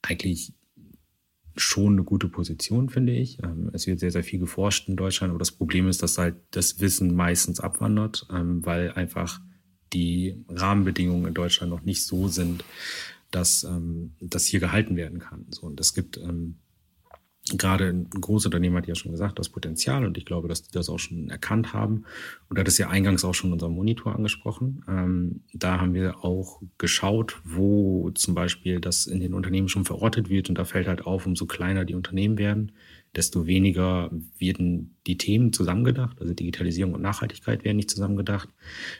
eigentlich 0.02 0.52
schon 1.54 1.94
eine 1.94 2.04
gute 2.04 2.28
Position, 2.28 2.88
finde 2.88 3.14
ich. 3.14 3.42
Ähm, 3.42 3.70
es 3.72 3.86
wird 3.86 4.00
sehr, 4.00 4.10
sehr 4.10 4.24
viel 4.24 4.40
geforscht 4.40 4.88
in 4.88 4.96
Deutschland, 4.96 5.30
aber 5.30 5.38
das 5.38 5.52
Problem 5.52 5.88
ist, 5.88 6.02
dass 6.02 6.18
halt 6.18 6.36
das 6.50 6.80
Wissen 6.80 7.14
meistens 7.14 7.60
abwandert, 7.60 8.26
ähm, 8.30 8.66
weil 8.66 8.90
einfach 8.92 9.40
die 9.92 10.44
Rahmenbedingungen 10.48 11.28
in 11.28 11.34
Deutschland 11.34 11.70
noch 11.70 11.82
nicht 11.82 12.04
so 12.04 12.28
sind, 12.28 12.64
dass 13.30 13.64
ähm, 13.64 14.14
das 14.20 14.44
hier 14.44 14.60
gehalten 14.60 14.96
werden 14.96 15.20
kann. 15.20 15.46
So, 15.50 15.66
und 15.66 15.80
es 15.80 15.94
gibt 15.94 16.18
ähm, 16.18 16.56
gerade 17.52 17.88
ein 17.88 18.10
Großunternehmen 18.10 18.76
hat 18.76 18.88
ja 18.88 18.94
schon 18.94 19.12
gesagt, 19.12 19.38
das 19.38 19.48
Potenzial 19.48 20.04
und 20.04 20.18
ich 20.18 20.24
glaube, 20.24 20.48
dass 20.48 20.62
die 20.62 20.72
das 20.72 20.88
auch 20.88 20.98
schon 20.98 21.30
erkannt 21.30 21.72
haben. 21.72 22.04
Und 22.48 22.58
hat 22.58 22.66
es 22.66 22.78
ja 22.78 22.88
eingangs 22.88 23.24
auch 23.24 23.34
schon 23.34 23.52
unser 23.52 23.68
Monitor 23.68 24.14
angesprochen. 24.14 24.84
Ähm, 24.88 25.42
da 25.52 25.80
haben 25.80 25.94
wir 25.94 26.24
auch 26.24 26.60
geschaut, 26.78 27.40
wo 27.44 28.10
zum 28.10 28.34
Beispiel 28.34 28.80
das 28.80 29.06
in 29.06 29.20
den 29.20 29.34
Unternehmen 29.34 29.68
schon 29.68 29.84
verortet 29.84 30.28
wird 30.28 30.48
und 30.48 30.58
da 30.58 30.64
fällt 30.64 30.88
halt 30.88 31.06
auf, 31.06 31.26
umso 31.26 31.46
kleiner 31.46 31.84
die 31.84 31.94
Unternehmen 31.94 32.36
werden, 32.38 32.72
desto 33.14 33.46
weniger 33.46 34.10
werden 34.38 34.96
die 35.06 35.16
Themen 35.16 35.52
zusammengedacht. 35.52 36.20
Also 36.20 36.34
Digitalisierung 36.34 36.94
und 36.94 37.02
Nachhaltigkeit 37.02 37.64
werden 37.64 37.76
nicht 37.76 37.90
zusammengedacht. 37.90 38.48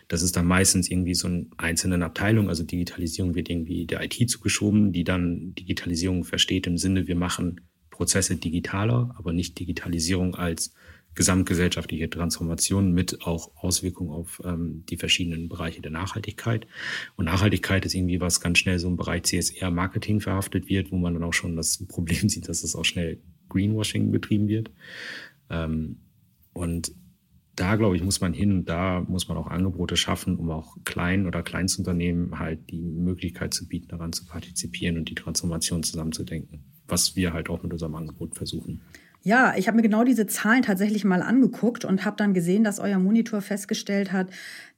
Das 0.09 0.23
ist 0.23 0.37
dann 0.37 0.47
meistens 0.47 0.89
irgendwie 0.89 1.15
so 1.15 1.27
in 1.29 1.51
einzelnen 1.57 2.03
Abteilungen. 2.03 2.49
Also 2.49 2.63
Digitalisierung 2.63 3.35
wird 3.35 3.51
irgendwie 3.51 3.87
der 3.87 4.03
IT 4.03 4.31
zugeschoben, 4.31 4.93
die 4.93 5.05
dann 5.05 5.55
Digitalisierung 5.55 6.25
versteht 6.25 6.67
im 6.67 6.79
Sinne, 6.79 7.09
wir 7.09 7.17
machen 7.17 7.61
Prozesse 7.97 8.37
digitaler, 8.37 9.15
aber 9.17 9.33
nicht 9.33 9.59
Digitalisierung 9.59 10.35
als 10.35 10.75
gesamtgesellschaftliche 11.15 12.11
Transformation 12.11 12.93
mit 12.93 13.23
auch 13.23 13.51
Auswirkungen 13.57 14.11
auf 14.11 14.43
ähm, 14.45 14.85
die 14.91 14.99
verschiedenen 14.99 15.49
Bereiche 15.49 15.81
der 15.81 15.91
Nachhaltigkeit. 15.91 16.67
Und 17.17 17.25
Nachhaltigkeit 17.25 17.87
ist 17.87 17.95
irgendwie 17.95 18.21
was 18.21 18.43
ganz 18.43 18.59
schnell 18.59 18.79
so 18.79 18.89
im 18.89 18.99
Bereich 18.99 19.23
CSR-Marketing 19.23 20.21
verhaftet 20.21 20.69
wird, 20.69 20.93
wo 20.93 20.99
man 20.99 21.15
dann 21.15 21.25
auch 21.25 21.33
schon 21.33 21.57
das 21.57 21.83
Problem 21.89 22.29
sieht, 22.29 22.51
dass 22.51 22.63
es 22.63 22.77
auch 22.77 22.85
schnell 22.85 23.19
Greenwashing 23.49 24.11
betrieben 24.11 24.47
wird. 24.47 24.71
Ähm, 25.49 26.03
und 26.53 26.93
da, 27.55 27.77
glaube 27.77 27.97
ich, 27.97 28.05
muss 28.05 28.21
man 28.21 28.35
hin 28.35 28.53
und 28.53 28.69
da 28.69 29.01
muss 29.01 29.29
man 29.29 29.39
auch 29.39 29.47
Angebote 29.47 29.97
schaffen, 29.97 30.37
um 30.37 30.51
auch 30.51 30.77
kleinen 30.85 31.27
oder 31.27 31.43
Kleinstunternehmen 31.43 32.39
halt 32.39 32.69
die 32.69 32.83
Möglichkeit 32.83 33.55
zu 33.55 33.67
bieten, 33.67 33.89
daran 33.89 34.13
zu 34.13 34.27
partizipieren 34.27 34.99
und 34.99 35.09
die 35.09 35.15
Transformation 35.15 35.83
zusammenzudenken 35.83 36.76
was 36.89 37.17
wir 37.17 37.33
halt 37.33 37.51
auch 37.51 37.63
mit 37.63 37.73
unserem 37.73 37.95
Angebot 37.95 38.35
versuchen. 38.35 38.81
Ja, 39.27 39.55
ich 39.57 39.67
habe 39.67 39.75
mir 39.75 39.83
genau 39.83 40.05
diese 40.05 40.29
Zahlen 40.29 40.63
tatsächlich 40.63 41.05
mal 41.05 41.21
angeguckt 41.21 41.85
und 41.85 42.05
habe 42.05 42.17
dann 42.17 42.33
gesehen, 42.33 42.63
dass 42.63 42.79
euer 42.79 43.01
Monitor 43.01 43.41
festgestellt 43.41 44.13
hat, 44.13 44.29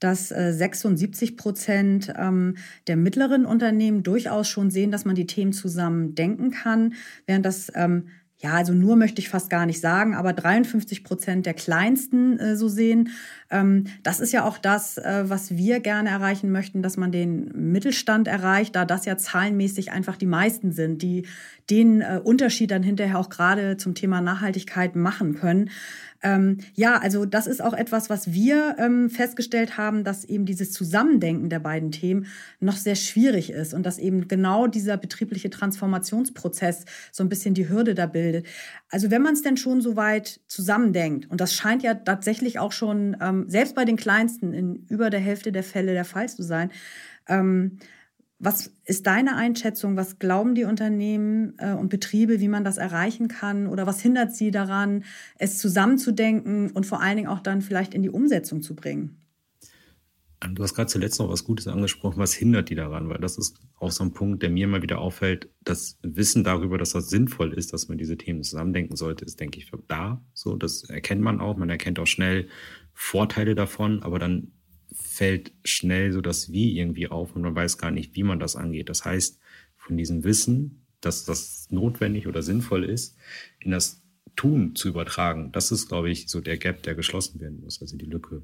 dass 0.00 0.28
76 0.28 1.32
äh, 1.32 1.34
Prozent 1.34 2.14
ähm, 2.16 2.56
der 2.86 2.96
mittleren 2.96 3.44
Unternehmen 3.44 4.02
durchaus 4.02 4.48
schon 4.48 4.70
sehen, 4.70 4.90
dass 4.90 5.04
man 5.04 5.16
die 5.16 5.26
Themen 5.26 5.52
zusammen 5.52 6.14
denken 6.14 6.50
kann, 6.50 6.94
während 7.26 7.44
das 7.44 7.70
ähm, 7.74 8.08
ja, 8.40 8.52
also 8.52 8.72
nur 8.72 8.94
möchte 8.94 9.20
ich 9.20 9.28
fast 9.28 9.50
gar 9.50 9.66
nicht 9.66 9.80
sagen, 9.80 10.14
aber 10.14 10.32
53 10.32 11.02
Prozent 11.02 11.44
der 11.44 11.54
Kleinsten 11.54 12.38
äh, 12.38 12.56
so 12.56 12.68
sehen. 12.68 13.10
Ähm, 13.50 13.86
das 14.04 14.20
ist 14.20 14.32
ja 14.32 14.44
auch 14.44 14.58
das, 14.58 14.96
äh, 14.96 15.24
was 15.26 15.56
wir 15.56 15.80
gerne 15.80 16.10
erreichen 16.10 16.52
möchten, 16.52 16.80
dass 16.80 16.96
man 16.96 17.10
den 17.10 17.50
Mittelstand 17.72 18.28
erreicht, 18.28 18.76
da 18.76 18.84
das 18.84 19.06
ja 19.06 19.16
zahlenmäßig 19.16 19.90
einfach 19.90 20.16
die 20.16 20.26
meisten 20.26 20.70
sind, 20.70 21.02
die 21.02 21.26
den 21.68 22.00
äh, 22.00 22.20
Unterschied 22.22 22.70
dann 22.70 22.84
hinterher 22.84 23.18
auch 23.18 23.28
gerade 23.28 23.76
zum 23.76 23.96
Thema 23.96 24.20
Nachhaltigkeit 24.20 24.94
machen 24.94 25.34
können. 25.34 25.70
Ähm, 26.22 26.58
ja, 26.74 26.96
also 26.96 27.24
das 27.24 27.46
ist 27.46 27.62
auch 27.62 27.74
etwas, 27.74 28.10
was 28.10 28.32
wir 28.32 28.76
ähm, 28.78 29.08
festgestellt 29.08 29.78
haben, 29.78 30.02
dass 30.02 30.24
eben 30.24 30.46
dieses 30.46 30.72
Zusammendenken 30.72 31.48
der 31.48 31.60
beiden 31.60 31.92
Themen 31.92 32.26
noch 32.60 32.76
sehr 32.76 32.96
schwierig 32.96 33.50
ist 33.50 33.72
und 33.72 33.84
dass 33.84 33.98
eben 33.98 34.26
genau 34.26 34.66
dieser 34.66 34.96
betriebliche 34.96 35.50
Transformationsprozess 35.50 36.84
so 37.12 37.22
ein 37.22 37.28
bisschen 37.28 37.54
die 37.54 37.68
Hürde 37.68 37.94
da 37.94 38.06
bildet. 38.06 38.46
Also 38.90 39.10
wenn 39.10 39.22
man 39.22 39.34
es 39.34 39.42
denn 39.42 39.56
schon 39.56 39.80
so 39.80 39.94
weit 39.94 40.40
zusammendenkt, 40.48 41.30
und 41.30 41.40
das 41.40 41.54
scheint 41.54 41.82
ja 41.82 41.94
tatsächlich 41.94 42.58
auch 42.58 42.72
schon 42.72 43.16
ähm, 43.20 43.48
selbst 43.48 43.74
bei 43.74 43.84
den 43.84 43.96
Kleinsten 43.96 44.52
in 44.52 44.86
über 44.88 45.10
der 45.10 45.20
Hälfte 45.20 45.52
der 45.52 45.62
Fälle 45.62 45.92
der 45.92 46.04
Fall 46.04 46.28
zu 46.28 46.42
sein, 46.42 46.70
ähm, 47.28 47.78
was 48.38 48.72
ist 48.84 49.06
deine 49.06 49.36
Einschätzung? 49.36 49.96
Was 49.96 50.18
glauben 50.18 50.54
die 50.54 50.64
Unternehmen 50.64 51.54
äh, 51.58 51.72
und 51.72 51.88
Betriebe, 51.88 52.40
wie 52.40 52.48
man 52.48 52.64
das 52.64 52.78
erreichen 52.78 53.28
kann? 53.28 53.66
Oder 53.66 53.86
was 53.86 54.00
hindert 54.00 54.34
sie 54.34 54.50
daran, 54.50 55.04
es 55.38 55.58
zusammenzudenken 55.58 56.70
und 56.70 56.86
vor 56.86 57.00
allen 57.00 57.16
Dingen 57.16 57.28
auch 57.28 57.40
dann 57.40 57.62
vielleicht 57.62 57.94
in 57.94 58.02
die 58.02 58.10
Umsetzung 58.10 58.62
zu 58.62 58.76
bringen? 58.76 59.16
Ähm, 60.40 60.54
du 60.54 60.62
hast 60.62 60.74
gerade 60.74 60.88
zuletzt 60.88 61.18
noch 61.18 61.28
was 61.28 61.44
Gutes 61.44 61.66
angesprochen. 61.66 62.18
Was 62.18 62.32
hindert 62.32 62.70
die 62.70 62.76
daran? 62.76 63.08
Weil 63.08 63.18
das 63.18 63.38
ist 63.38 63.58
auch 63.80 63.90
so 63.90 64.04
ein 64.04 64.12
Punkt, 64.12 64.42
der 64.42 64.50
mir 64.50 64.64
immer 64.64 64.82
wieder 64.82 65.00
auffällt. 65.00 65.50
Das 65.64 65.98
Wissen 66.02 66.44
darüber, 66.44 66.78
dass 66.78 66.90
das 66.90 67.10
sinnvoll 67.10 67.52
ist, 67.52 67.72
dass 67.72 67.88
man 67.88 67.98
diese 67.98 68.16
Themen 68.16 68.44
zusammendenken 68.44 68.96
sollte, 68.96 69.24
ist, 69.24 69.40
denke 69.40 69.58
ich, 69.58 69.70
da. 69.88 70.22
So, 70.32 70.56
das 70.56 70.84
erkennt 70.84 71.22
man 71.22 71.40
auch. 71.40 71.56
Man 71.56 71.70
erkennt 71.70 71.98
auch 71.98 72.06
schnell 72.06 72.48
Vorteile 72.94 73.56
davon, 73.56 74.02
aber 74.02 74.20
dann 74.20 74.52
fällt 74.92 75.52
schnell 75.64 76.12
so 76.12 76.20
das 76.20 76.52
Wie 76.52 76.78
irgendwie 76.78 77.08
auf 77.08 77.34
und 77.34 77.42
man 77.42 77.54
weiß 77.54 77.78
gar 77.78 77.90
nicht, 77.90 78.14
wie 78.16 78.22
man 78.22 78.40
das 78.40 78.56
angeht. 78.56 78.88
Das 78.88 79.04
heißt, 79.04 79.38
von 79.76 79.96
diesem 79.96 80.24
Wissen, 80.24 80.86
dass 81.00 81.24
das 81.24 81.68
notwendig 81.70 82.26
oder 82.26 82.42
sinnvoll 82.42 82.84
ist, 82.84 83.16
in 83.60 83.70
das 83.70 84.02
Tun 84.36 84.74
zu 84.74 84.88
übertragen, 84.88 85.50
das 85.52 85.72
ist, 85.72 85.88
glaube 85.88 86.10
ich, 86.10 86.28
so 86.28 86.40
der 86.40 86.58
Gap, 86.58 86.82
der 86.82 86.94
geschlossen 86.94 87.40
werden 87.40 87.60
muss, 87.60 87.80
also 87.80 87.96
die 87.96 88.06
Lücke. 88.06 88.42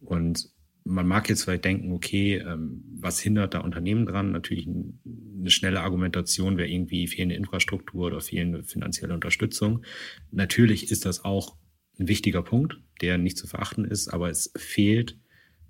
Und 0.00 0.50
man 0.84 1.06
mag 1.06 1.28
jetzt 1.28 1.44
vielleicht 1.44 1.64
denken, 1.64 1.92
okay, 1.92 2.36
ähm, 2.38 2.84
was 3.00 3.20
hindert 3.20 3.54
da 3.54 3.60
Unternehmen 3.60 4.06
dran? 4.06 4.32
Natürlich 4.32 4.66
eine 4.66 5.50
schnelle 5.50 5.80
Argumentation 5.80 6.56
wäre 6.56 6.68
irgendwie 6.68 7.06
fehlende 7.06 7.36
Infrastruktur 7.36 8.06
oder 8.06 8.20
fehlende 8.20 8.64
finanzielle 8.64 9.14
Unterstützung. 9.14 9.84
Natürlich 10.30 10.90
ist 10.90 11.04
das 11.04 11.24
auch 11.24 11.56
ein 11.98 12.08
wichtiger 12.08 12.42
Punkt, 12.42 12.78
der 13.00 13.18
nicht 13.18 13.38
zu 13.38 13.46
verachten 13.46 13.84
ist, 13.84 14.08
aber 14.08 14.28
es 14.28 14.52
fehlt 14.56 15.18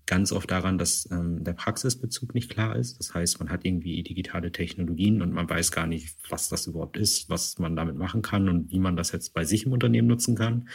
ganz 0.07 0.33
oft 0.33 0.51
daran, 0.51 0.79
dass 0.79 1.09
ähm, 1.11 1.45
der 1.45 1.53
Praxisbezug 1.53 2.35
nicht 2.35 2.51
klar 2.51 2.77
ist. 2.77 2.99
Das 2.99 3.15
heißt, 3.15 3.39
man 3.39 3.51
hat 3.51 3.65
irgendwie 3.65 4.03
digitale 4.03 4.51
Technologien 4.51 5.23
und 5.23 5.33
man 5.33 5.49
weiß 5.49 5.71
gar 5.71 5.87
nicht, 5.87 6.17
was 6.29 6.49
das 6.49 6.67
überhaupt 6.67 6.97
ist, 6.97 7.31
was 7.31 7.59
man 7.59 7.77
damit 7.77 7.97
machen 7.97 8.23
kann 8.23 8.49
und 8.49 8.71
wie 8.73 8.79
man 8.79 8.97
das 8.97 9.13
jetzt 9.13 9.33
bei 9.33 9.45
sich 9.45 9.65
im 9.65 9.73
Unternehmen 9.73 10.09
nutzen 10.09 10.35
kann. 10.35 10.69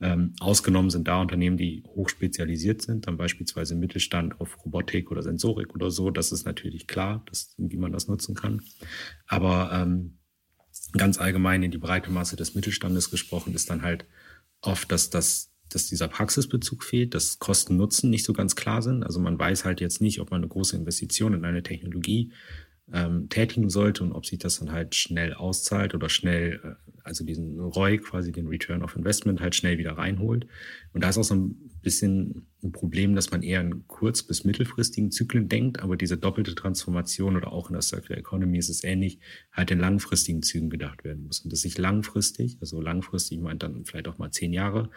Ähm, 0.00 0.34
ausgenommen 0.40 0.90
sind 0.90 1.06
da 1.06 1.20
Unternehmen, 1.20 1.56
die 1.56 1.82
hochspezialisiert 1.86 2.82
sind, 2.82 3.06
dann 3.06 3.16
beispielsweise 3.16 3.74
im 3.74 3.80
Mittelstand 3.80 4.40
auf 4.40 4.64
Robotik 4.64 5.10
oder 5.10 5.22
Sensorik 5.22 5.74
oder 5.74 5.90
so. 5.90 6.10
Das 6.10 6.32
ist 6.32 6.44
natürlich 6.44 6.86
klar, 6.86 7.22
dass, 7.26 7.54
wie 7.58 7.76
man 7.76 7.92
das 7.92 8.08
nutzen 8.08 8.34
kann. 8.34 8.62
Aber 9.26 9.70
ähm, 9.72 10.18
ganz 10.92 11.18
allgemein 11.18 11.62
in 11.62 11.70
die 11.70 11.78
breite 11.78 12.10
Masse 12.10 12.36
des 12.36 12.54
Mittelstandes 12.54 13.10
gesprochen 13.10 13.54
ist 13.54 13.70
dann 13.70 13.82
halt 13.82 14.06
oft, 14.62 14.90
dass 14.90 15.10
das 15.10 15.51
dass 15.74 15.86
dieser 15.86 16.08
Praxisbezug 16.08 16.84
fehlt, 16.84 17.14
dass 17.14 17.38
Kosten-Nutzen 17.38 18.10
nicht 18.10 18.24
so 18.24 18.32
ganz 18.32 18.56
klar 18.56 18.82
sind. 18.82 19.02
Also 19.02 19.20
man 19.20 19.38
weiß 19.38 19.64
halt 19.64 19.80
jetzt 19.80 20.00
nicht, 20.00 20.20
ob 20.20 20.30
man 20.30 20.40
eine 20.40 20.48
große 20.48 20.76
Investition 20.76 21.34
in 21.34 21.44
eine 21.44 21.62
Technologie 21.62 22.32
ähm, 22.92 23.28
tätigen 23.28 23.70
sollte 23.70 24.02
und 24.02 24.12
ob 24.12 24.26
sich 24.26 24.38
das 24.38 24.58
dann 24.58 24.72
halt 24.72 24.94
schnell 24.94 25.34
auszahlt 25.34 25.94
oder 25.94 26.08
schnell, 26.08 26.60
äh, 26.62 26.92
also 27.04 27.24
diesen 27.24 27.58
ROI, 27.58 27.98
quasi 27.98 28.32
den 28.32 28.48
Return 28.48 28.82
of 28.82 28.96
Investment, 28.96 29.40
halt 29.40 29.54
schnell 29.54 29.78
wieder 29.78 29.92
reinholt. 29.92 30.46
Und 30.92 31.02
da 31.02 31.08
ist 31.08 31.18
auch 31.18 31.24
so 31.24 31.34
ein 31.34 31.70
bisschen 31.80 32.46
ein 32.62 32.72
Problem, 32.72 33.14
dass 33.14 33.30
man 33.30 33.42
eher 33.42 33.60
in 33.60 33.86
kurz- 33.86 34.22
bis 34.22 34.44
mittelfristigen 34.44 35.10
Zyklen 35.10 35.48
denkt, 35.48 35.80
aber 35.80 35.96
diese 35.96 36.16
doppelte 36.16 36.54
Transformation 36.54 37.36
oder 37.36 37.52
auch 37.52 37.68
in 37.70 37.74
der 37.74 37.82
Circular 37.82 38.18
Economy 38.18 38.58
ist 38.58 38.68
es 38.68 38.84
ähnlich, 38.84 39.18
halt 39.52 39.70
in 39.70 39.78
langfristigen 39.78 40.42
Zügen 40.42 40.68
gedacht 40.68 41.02
werden 41.04 41.24
muss. 41.24 41.40
Und 41.40 41.52
dass 41.52 41.62
sich 41.62 41.78
langfristig, 41.78 42.58
also 42.60 42.80
langfristig 42.80 43.40
meint 43.40 43.62
dann 43.62 43.84
vielleicht 43.84 44.08
auch 44.08 44.18
mal 44.18 44.30
zehn 44.30 44.52
Jahre, 44.52 44.90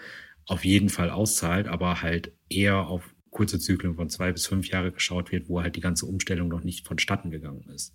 auf 0.46 0.66
jeden 0.66 0.90
Fall 0.90 1.10
auszahlt, 1.10 1.68
aber 1.68 2.02
halt 2.02 2.34
eher 2.50 2.88
auf 2.88 3.16
kurze 3.32 3.60
Zyklen 3.60 3.96
von 3.96 4.10
zwei 4.10 4.32
bis 4.32 4.48
fünf 4.48 4.70
Jahre 4.70 4.92
geschaut 4.92 5.32
wird, 5.32 5.50
wo 5.50 5.62
halt 5.62 5.76
die 5.76 5.82
ganze 5.82 6.06
Umstellung 6.06 6.48
noch 6.48 6.64
nicht 6.64 6.88
vonstatten 6.88 7.32
gegangen 7.32 7.68
ist. 7.74 7.94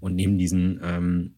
Und 0.00 0.14
neben 0.14 0.38
diesen, 0.38 0.80
ähm, 0.82 1.34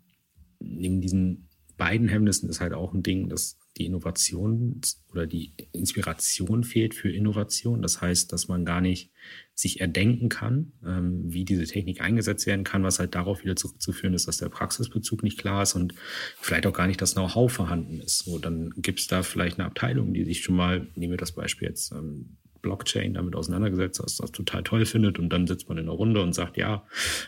neben 0.61 1.01
diesen 1.01 1.49
beiden 1.77 2.09
Hemmnissen 2.09 2.49
ist 2.49 2.61
halt 2.61 2.75
auch 2.75 2.95
ein 2.95 3.03
Ding, 3.03 3.29
dass 3.29 3.59
die 3.77 3.87
Innovation 3.87 4.81
oder 5.11 5.27
die 5.27 5.53
Inspiration 5.73 6.63
fehlt 6.65 6.95
für 6.95 7.11
Innovation. 7.11 7.83
Das 7.83 8.01
heißt, 8.01 8.33
dass 8.33 8.47
man 8.47 8.65
gar 8.65 8.81
nicht 8.81 9.11
sich 9.55 9.81
erdenken 9.81 10.29
kann, 10.29 10.73
ähm, 10.85 11.23
wie 11.25 11.45
diese 11.45 11.65
Technik 11.65 12.01
eingesetzt 12.01 12.47
werden 12.47 12.65
kann, 12.65 12.83
was 12.83 12.99
halt 12.99 13.15
darauf 13.15 13.43
wieder 13.43 13.57
zurückzuführen 13.57 14.15
ist, 14.15 14.29
dass 14.29 14.39
der 14.39 14.49
Praxisbezug 14.49 15.23
nicht 15.23 15.39
klar 15.39 15.63
ist 15.63 15.75
und 15.75 15.95
vielleicht 16.41 16.67
auch 16.67 16.73
gar 16.73 16.87
nicht 16.87 17.01
das 17.01 17.15
Know-how 17.15 17.51
vorhanden 17.51 18.01
ist. 18.01 18.21
So, 18.21 18.39
dann 18.39 18.73
gibt 18.77 19.01
es 19.01 19.07
da 19.07 19.23
vielleicht 19.23 19.59
eine 19.59 19.67
Abteilung, 19.67 20.13
die 20.15 20.25
sich 20.25 20.43
schon 20.43 20.57
mal, 20.57 20.89
nehmen 20.95 21.13
wir 21.13 21.19
das 21.19 21.33
Beispiel 21.33 21.69
jetzt, 21.69 21.93
ähm, 21.93 22.37
Blockchain 22.65 23.15
damit 23.15 23.37
auseinandergesetzt 23.37 24.01
hast, 24.03 24.21
das 24.21 24.33
total 24.33 24.63
toll 24.63 24.87
findet. 24.87 25.19
Und 25.19 25.29
dann 25.29 25.47
sitzt 25.47 25.69
man 25.69 25.79
in 25.79 25.85
einer 25.85 25.93
Runde 25.93 26.23
und 26.23 26.35
sagt, 26.35 26.57
ja, 26.57 26.85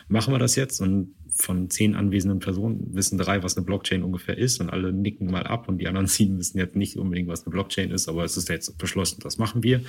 machen 0.07 0.33
wir 0.33 0.39
das 0.39 0.55
jetzt. 0.55 0.81
Und 0.81 1.15
von 1.29 1.69
zehn 1.69 1.95
anwesenden 1.95 2.39
Personen 2.39 2.95
wissen 2.95 3.17
drei, 3.17 3.43
was 3.43 3.55
eine 3.55 3.65
Blockchain 3.65 4.03
ungefähr 4.03 4.37
ist. 4.37 4.59
Und 4.59 4.69
alle 4.69 4.91
nicken 4.91 5.29
mal 5.31 5.43
ab. 5.43 5.69
Und 5.69 5.77
die 5.77 5.87
anderen 5.87 6.07
sieben 6.07 6.37
wissen 6.39 6.57
jetzt 6.57 6.75
nicht 6.75 6.97
unbedingt, 6.97 7.29
was 7.29 7.45
eine 7.45 7.51
Blockchain 7.51 7.91
ist, 7.91 8.09
aber 8.09 8.23
es 8.23 8.35
ist 8.35 8.49
jetzt 8.49 8.77
beschlossen, 8.77 9.19
das 9.21 9.37
machen 9.37 9.63
wir. 9.63 9.81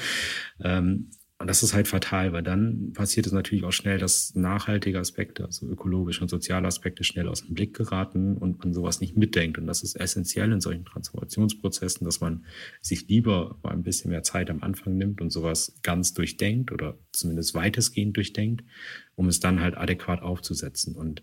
Ähm, 0.62 1.10
und 1.40 1.47
das 1.47 1.62
ist 1.62 1.73
halt 1.73 1.87
fatal, 1.87 2.33
weil 2.33 2.42
dann 2.42 2.92
passiert 2.95 3.26
es 3.26 3.33
natürlich 3.33 3.62
auch 3.64 3.73
schnell, 3.73 3.99
dass 3.99 4.35
nachhaltige 4.35 4.99
Aspekte, 4.99 5.45
also 5.45 5.68
ökologische 5.68 6.21
und 6.21 6.28
soziale 6.28 6.66
Aspekte 6.66 7.04
schnell 7.04 7.28
aus 7.28 7.45
dem 7.45 7.54
Blick 7.54 7.75
geraten 7.75 8.37
und 8.37 8.59
man 8.59 8.75
sowas 8.75 9.00
nicht 9.00 9.16
mitdenkt. 9.16 9.57
Und 9.57 9.68
das 9.68 9.85
ist 9.85 9.95
essentiell 9.95 10.50
in 10.50 10.61
solchen 10.61 10.85
Transformationsprozessen, 10.85 12.04
dass 12.04 12.21
man 12.21 12.45
sich 12.80 13.07
lieber 13.07 13.57
mal 13.62 13.71
ein 13.71 13.85
bisschen 13.85 14.11
mehr 14.11 14.25
Zeit 14.25 14.50
am 14.50 14.64
Anfang 14.64 14.97
nimmt 14.97 15.21
und 15.21 15.30
sowas 15.30 15.78
ganz 15.85 16.12
durchdenkt 16.12 16.73
oder 16.73 16.99
zumindest 17.12 17.54
weitestgehend 17.54 18.16
durchdenkt, 18.16 18.64
um 19.14 19.28
es 19.28 19.38
dann 19.38 19.61
halt 19.61 19.76
adäquat 19.76 20.23
aufzusetzen. 20.23 20.97
Und 20.97 21.23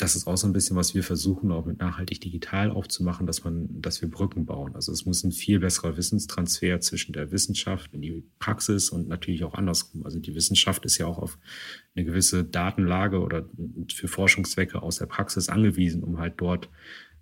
das 0.00 0.16
ist 0.16 0.26
auch 0.26 0.36
so 0.36 0.46
ein 0.46 0.52
bisschen, 0.52 0.76
was 0.76 0.94
wir 0.94 1.02
versuchen, 1.02 1.52
auch 1.52 1.66
mit 1.66 1.78
nachhaltig 1.78 2.20
digital 2.20 2.70
aufzumachen, 2.70 3.26
dass 3.26 3.44
man, 3.44 3.68
dass 3.82 4.00
wir 4.00 4.10
Brücken 4.10 4.46
bauen. 4.46 4.74
Also 4.74 4.92
es 4.92 5.04
muss 5.04 5.22
ein 5.24 5.32
viel 5.32 5.60
besserer 5.60 5.96
Wissenstransfer 5.96 6.80
zwischen 6.80 7.12
der 7.12 7.30
Wissenschaft 7.32 7.92
in 7.92 8.00
die 8.00 8.24
Praxis 8.38 8.90
und 8.90 9.08
natürlich 9.08 9.44
auch 9.44 9.54
andersrum. 9.54 10.04
Also 10.04 10.18
die 10.18 10.34
Wissenschaft 10.34 10.84
ist 10.86 10.98
ja 10.98 11.06
auch 11.06 11.18
auf 11.18 11.38
eine 11.94 12.04
gewisse 12.06 12.44
Datenlage 12.44 13.20
oder 13.20 13.48
für 13.92 14.08
Forschungszwecke 14.08 14.80
aus 14.82 14.96
der 14.96 15.06
Praxis 15.06 15.48
angewiesen, 15.48 16.02
um 16.02 16.18
halt 16.18 16.34
dort 16.38 16.70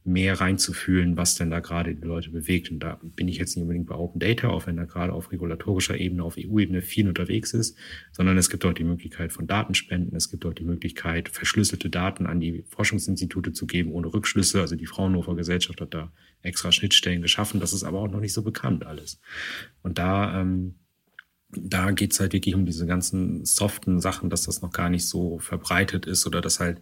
mehr 0.05 0.41
reinzufühlen, 0.41 1.17
was 1.17 1.35
denn 1.35 1.51
da 1.51 1.61
gerade 1.61 1.95
die 1.95 2.07
Leute 2.07 2.31
bewegt. 2.31 2.71
Und 2.71 2.81
da 2.81 2.99
bin 3.03 3.29
ich 3.29 3.37
jetzt 3.37 3.57
nicht 3.57 3.63
unbedingt 3.63 3.87
bei 3.87 3.95
Open 3.95 4.21
Data, 4.21 4.49
auch 4.49 4.67
wenn 4.67 4.77
da 4.77 4.85
gerade 4.85 5.13
auf 5.13 5.31
regulatorischer 5.31 5.99
Ebene, 5.99 6.25
auf 6.25 6.37
EU-Ebene 6.39 6.83
viel 6.83 7.09
unterwegs 7.09 7.53
ist, 7.53 7.77
sondern 8.13 8.39
es 8.39 8.49
gibt 8.49 8.65
auch 8.65 8.73
die 8.73 8.85
Möglichkeit 8.85 9.33
von 9.33 9.47
Datenspenden, 9.47 10.17
es 10.17 10.31
gibt 10.31 10.47
auch 10.47 10.55
die 10.55 10.65
Möglichkeit, 10.65 11.29
verschlüsselte 11.29 11.91
Daten 11.91 12.27
an 12.27 12.41
die 12.41 12.65
Forschungsinstitute 12.69 13.53
zu 13.53 13.67
geben, 13.67 13.93
ohne 13.93 14.13
Rückschlüsse. 14.13 14.61
Also 14.61 14.77
die 14.77 14.87
Fraunhofer 14.87 15.35
Gesellschaft 15.35 15.81
hat 15.81 15.93
da 15.93 16.13
extra 16.43 16.73
Schnittstellen 16.73 17.21
geschaffen. 17.21 17.61
Das 17.61 17.73
ist 17.73 17.85
aber 17.85 18.01
auch 18.01 18.11
noch 18.11 18.21
nicht 18.21 18.33
so 18.33 18.43
bekannt 18.43 18.87
alles. 18.87 19.21
Und 19.83 19.99
da, 19.99 20.41
ähm, 20.41 20.77
da 21.51 21.91
geht's 21.91 22.21
halt 22.21 22.33
wirklich 22.33 22.55
um 22.55 22.67
diese 22.67 22.87
ganzen 22.87 23.45
soften 23.45 24.01
Sachen, 24.01 24.31
dass 24.31 24.43
das 24.45 24.63
noch 24.63 24.73
gar 24.73 24.91
nicht 24.91 25.07
so 25.07 25.39
verbreitet 25.39 26.07
ist 26.07 26.27
oder 26.27 26.41
dass 26.41 26.61
halt 26.61 26.81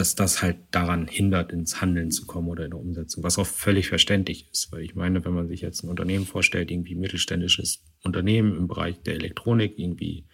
dass 0.00 0.14
das 0.14 0.40
halt 0.40 0.56
daran 0.70 1.08
hindert, 1.08 1.52
ins 1.52 1.82
Handeln 1.82 2.10
zu 2.10 2.24
kommen 2.24 2.48
oder 2.48 2.64
in 2.64 2.70
der 2.70 2.80
Umsetzung, 2.80 3.22
was 3.22 3.38
auch 3.38 3.46
völlig 3.46 3.88
verständlich 3.90 4.48
ist, 4.50 4.72
weil 4.72 4.80
ich 4.80 4.94
meine, 4.94 5.22
wenn 5.26 5.34
man 5.34 5.46
sich 5.46 5.60
jetzt 5.60 5.84
ein 5.84 5.90
Unternehmen 5.90 6.24
vorstellt, 6.24 6.70
irgendwie 6.70 6.94
ein 6.94 7.00
mittelständisches 7.00 7.84
Unternehmen 8.02 8.56
im 8.56 8.66
Bereich 8.66 9.02
der 9.02 9.16
Elektronik, 9.16 9.78
irgendwie 9.78 10.24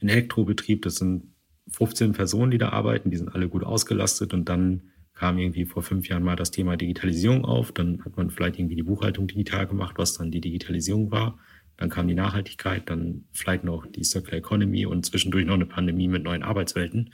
ein 0.00 0.08
Elektrobetrieb, 0.08 0.82
das 0.82 0.96
sind 0.96 1.34
15 1.70 2.14
Personen, 2.14 2.50
die 2.50 2.58
da 2.58 2.70
arbeiten, 2.70 3.10
die 3.10 3.16
sind 3.16 3.32
alle 3.32 3.48
gut 3.48 3.62
ausgelastet 3.62 4.34
und 4.34 4.48
dann 4.48 4.90
kam 5.14 5.38
irgendwie 5.38 5.66
vor 5.66 5.84
fünf 5.84 6.08
Jahren 6.08 6.24
mal 6.24 6.34
das 6.34 6.50
Thema 6.50 6.76
Digitalisierung 6.76 7.44
auf, 7.44 7.70
dann 7.70 8.04
hat 8.04 8.16
man 8.16 8.28
vielleicht 8.30 8.58
irgendwie 8.58 8.74
die 8.74 8.82
Buchhaltung 8.82 9.28
digital 9.28 9.68
gemacht, 9.68 9.94
was 9.98 10.14
dann 10.14 10.32
die 10.32 10.40
Digitalisierung 10.40 11.12
war. 11.12 11.38
Dann 11.82 11.90
kam 11.90 12.06
die 12.06 12.14
Nachhaltigkeit, 12.14 12.88
dann 12.88 13.24
vielleicht 13.32 13.64
noch 13.64 13.86
die 13.86 14.04
Circular 14.04 14.38
Economy 14.38 14.86
und 14.86 15.04
zwischendurch 15.04 15.44
noch 15.46 15.54
eine 15.54 15.66
Pandemie 15.66 16.06
mit 16.06 16.22
neuen 16.22 16.44
Arbeitswelten. 16.44 17.12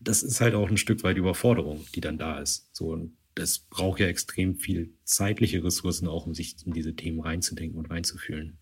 Das 0.00 0.24
ist 0.24 0.40
halt 0.40 0.56
auch 0.56 0.68
ein 0.68 0.76
Stück 0.76 1.04
weit 1.04 1.18
Überforderung, 1.18 1.86
die 1.94 2.00
dann 2.00 2.18
da 2.18 2.40
ist. 2.40 2.68
So, 2.72 2.88
und 2.88 3.16
das 3.36 3.60
braucht 3.60 4.00
ja 4.00 4.08
extrem 4.08 4.56
viel 4.56 4.92
zeitliche 5.04 5.62
Ressourcen 5.62 6.08
auch, 6.08 6.26
um 6.26 6.34
sich 6.34 6.56
in 6.66 6.72
diese 6.72 6.96
Themen 6.96 7.20
reinzudenken 7.20 7.78
und 7.78 7.92
reinzufühlen. 7.92 8.58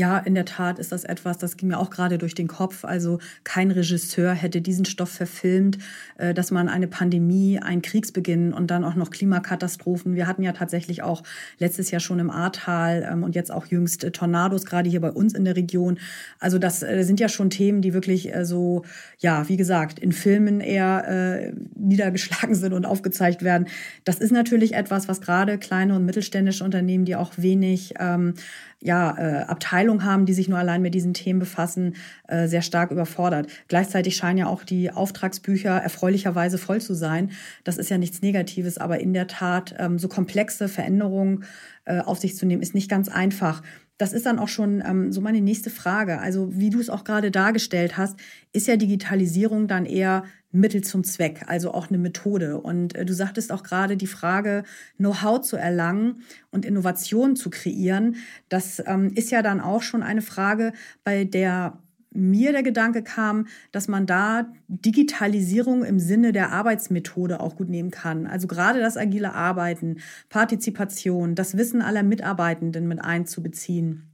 Ja, 0.00 0.16
in 0.16 0.34
der 0.34 0.46
Tat 0.46 0.78
ist 0.78 0.92
das 0.92 1.04
etwas, 1.04 1.36
das 1.36 1.58
ging 1.58 1.68
mir 1.68 1.78
auch 1.78 1.90
gerade 1.90 2.16
durch 2.16 2.34
den 2.34 2.48
Kopf. 2.48 2.86
Also 2.86 3.18
kein 3.44 3.70
Regisseur 3.70 4.32
hätte 4.32 4.62
diesen 4.62 4.86
Stoff 4.86 5.10
verfilmt, 5.10 5.76
äh, 6.16 6.32
dass 6.32 6.50
man 6.50 6.70
eine 6.70 6.86
Pandemie, 6.86 7.58
einen 7.58 7.82
Kriegsbeginn 7.82 8.54
und 8.54 8.70
dann 8.70 8.82
auch 8.82 8.94
noch 8.94 9.10
Klimakatastrophen. 9.10 10.14
Wir 10.14 10.26
hatten 10.26 10.42
ja 10.42 10.52
tatsächlich 10.52 11.02
auch 11.02 11.22
letztes 11.58 11.90
Jahr 11.90 12.00
schon 12.00 12.18
im 12.18 12.30
Ahrtal 12.30 13.06
ähm, 13.12 13.24
und 13.24 13.34
jetzt 13.34 13.52
auch 13.52 13.66
jüngst 13.66 14.02
äh, 14.02 14.10
Tornados, 14.10 14.64
gerade 14.64 14.88
hier 14.88 15.02
bei 15.02 15.10
uns 15.10 15.34
in 15.34 15.44
der 15.44 15.54
Region. 15.54 15.98
Also 16.38 16.58
das 16.58 16.82
äh, 16.82 17.02
sind 17.02 17.20
ja 17.20 17.28
schon 17.28 17.50
Themen, 17.50 17.82
die 17.82 17.92
wirklich 17.92 18.32
so, 18.40 18.86
ja, 19.18 19.50
wie 19.50 19.58
gesagt, 19.58 19.98
in 19.98 20.12
Filmen 20.12 20.60
eher 20.60 21.52
niedergeschlagen 21.74 22.54
sind 22.54 22.72
und 22.72 22.86
aufgezeigt 22.86 23.42
werden. 23.42 23.66
Das 24.04 24.18
ist 24.18 24.30
natürlich 24.30 24.72
etwas, 24.74 25.08
was 25.08 25.20
gerade 25.20 25.58
kleine 25.58 25.94
und 25.96 26.06
mittelständische 26.06 26.64
Unternehmen, 26.64 27.04
die 27.04 27.16
auch 27.16 27.32
wenig 27.36 27.94
ähm, 27.98 28.34
ja, 28.82 29.16
äh, 29.18 29.42
Abteilung 29.44 30.04
haben, 30.04 30.24
die 30.24 30.32
sich 30.32 30.48
nur 30.48 30.58
allein 30.58 30.80
mit 30.80 30.94
diesen 30.94 31.12
Themen 31.12 31.38
befassen, 31.38 31.96
äh, 32.28 32.48
sehr 32.48 32.62
stark 32.62 32.90
überfordert. 32.90 33.48
Gleichzeitig 33.68 34.16
scheinen 34.16 34.38
ja 34.38 34.46
auch 34.46 34.64
die 34.64 34.90
Auftragsbücher 34.90 35.70
erfreulicherweise 35.70 36.56
voll 36.56 36.80
zu 36.80 36.94
sein. 36.94 37.30
Das 37.64 37.76
ist 37.76 37.90
ja 37.90 37.98
nichts 37.98 38.22
Negatives, 38.22 38.78
aber 38.78 39.00
in 39.00 39.12
der 39.12 39.26
Tat 39.26 39.74
ähm, 39.78 39.98
so 39.98 40.08
komplexe 40.08 40.68
Veränderungen 40.68 41.44
äh, 41.84 42.00
auf 42.00 42.18
sich 42.18 42.36
zu 42.36 42.46
nehmen, 42.46 42.62
ist 42.62 42.74
nicht 42.74 42.90
ganz 42.90 43.08
einfach. 43.08 43.62
Das 44.00 44.14
ist 44.14 44.24
dann 44.24 44.38
auch 44.38 44.48
schon 44.48 44.82
ähm, 44.86 45.12
so 45.12 45.20
meine 45.20 45.42
nächste 45.42 45.68
Frage. 45.68 46.20
Also 46.20 46.48
wie 46.58 46.70
du 46.70 46.80
es 46.80 46.88
auch 46.88 47.04
gerade 47.04 47.30
dargestellt 47.30 47.98
hast, 47.98 48.16
ist 48.50 48.66
ja 48.66 48.76
Digitalisierung 48.76 49.68
dann 49.68 49.84
eher 49.84 50.24
Mittel 50.52 50.82
zum 50.82 51.04
Zweck, 51.04 51.44
also 51.48 51.74
auch 51.74 51.90
eine 51.90 51.98
Methode. 51.98 52.62
Und 52.62 52.94
äh, 52.94 53.04
du 53.04 53.12
sagtest 53.12 53.52
auch 53.52 53.62
gerade 53.62 53.98
die 53.98 54.06
Frage, 54.06 54.64
Know-how 54.96 55.42
zu 55.42 55.58
erlangen 55.58 56.22
und 56.50 56.64
Innovation 56.64 57.36
zu 57.36 57.50
kreieren. 57.50 58.16
Das 58.48 58.82
ähm, 58.86 59.12
ist 59.14 59.30
ja 59.30 59.42
dann 59.42 59.60
auch 59.60 59.82
schon 59.82 60.02
eine 60.02 60.22
Frage, 60.22 60.72
bei 61.04 61.24
der 61.24 61.78
mir 62.12 62.52
der 62.52 62.62
Gedanke 62.62 63.02
kam, 63.02 63.46
dass 63.72 63.88
man 63.88 64.06
da 64.06 64.52
Digitalisierung 64.68 65.84
im 65.84 65.98
Sinne 65.98 66.32
der 66.32 66.50
Arbeitsmethode 66.50 67.40
auch 67.40 67.56
gut 67.56 67.68
nehmen 67.68 67.90
kann. 67.90 68.26
Also 68.26 68.48
gerade 68.48 68.80
das 68.80 68.96
agile 68.96 69.32
Arbeiten, 69.32 69.98
Partizipation, 70.28 71.34
das 71.34 71.56
Wissen 71.56 71.82
aller 71.82 72.02
Mitarbeitenden 72.02 72.88
mit 72.88 73.00
einzubeziehen. 73.00 74.10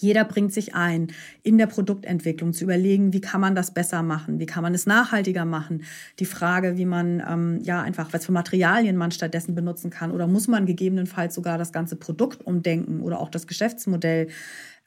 Jeder 0.00 0.24
bringt 0.24 0.52
sich 0.52 0.74
ein, 0.74 1.08
in 1.42 1.58
der 1.58 1.66
Produktentwicklung 1.66 2.54
zu 2.54 2.64
überlegen, 2.64 3.12
wie 3.12 3.20
kann 3.20 3.40
man 3.40 3.54
das 3.54 3.74
besser 3.74 4.02
machen, 4.02 4.38
wie 4.38 4.46
kann 4.46 4.62
man 4.62 4.74
es 4.74 4.86
nachhaltiger 4.86 5.44
machen. 5.44 5.82
Die 6.18 6.24
Frage, 6.24 6.78
wie 6.78 6.86
man 6.86 7.22
ähm, 7.28 7.58
ja 7.62 7.82
einfach, 7.82 8.10
was 8.12 8.24
für 8.24 8.32
Materialien 8.32 8.96
man 8.96 9.10
stattdessen 9.10 9.54
benutzen 9.54 9.90
kann 9.90 10.10
oder 10.10 10.26
muss 10.26 10.48
man 10.48 10.64
gegebenenfalls 10.64 11.34
sogar 11.34 11.58
das 11.58 11.72
ganze 11.72 11.96
Produkt 11.96 12.46
umdenken 12.46 13.02
oder 13.02 13.20
auch 13.20 13.28
das 13.28 13.46
Geschäftsmodell. 13.46 14.28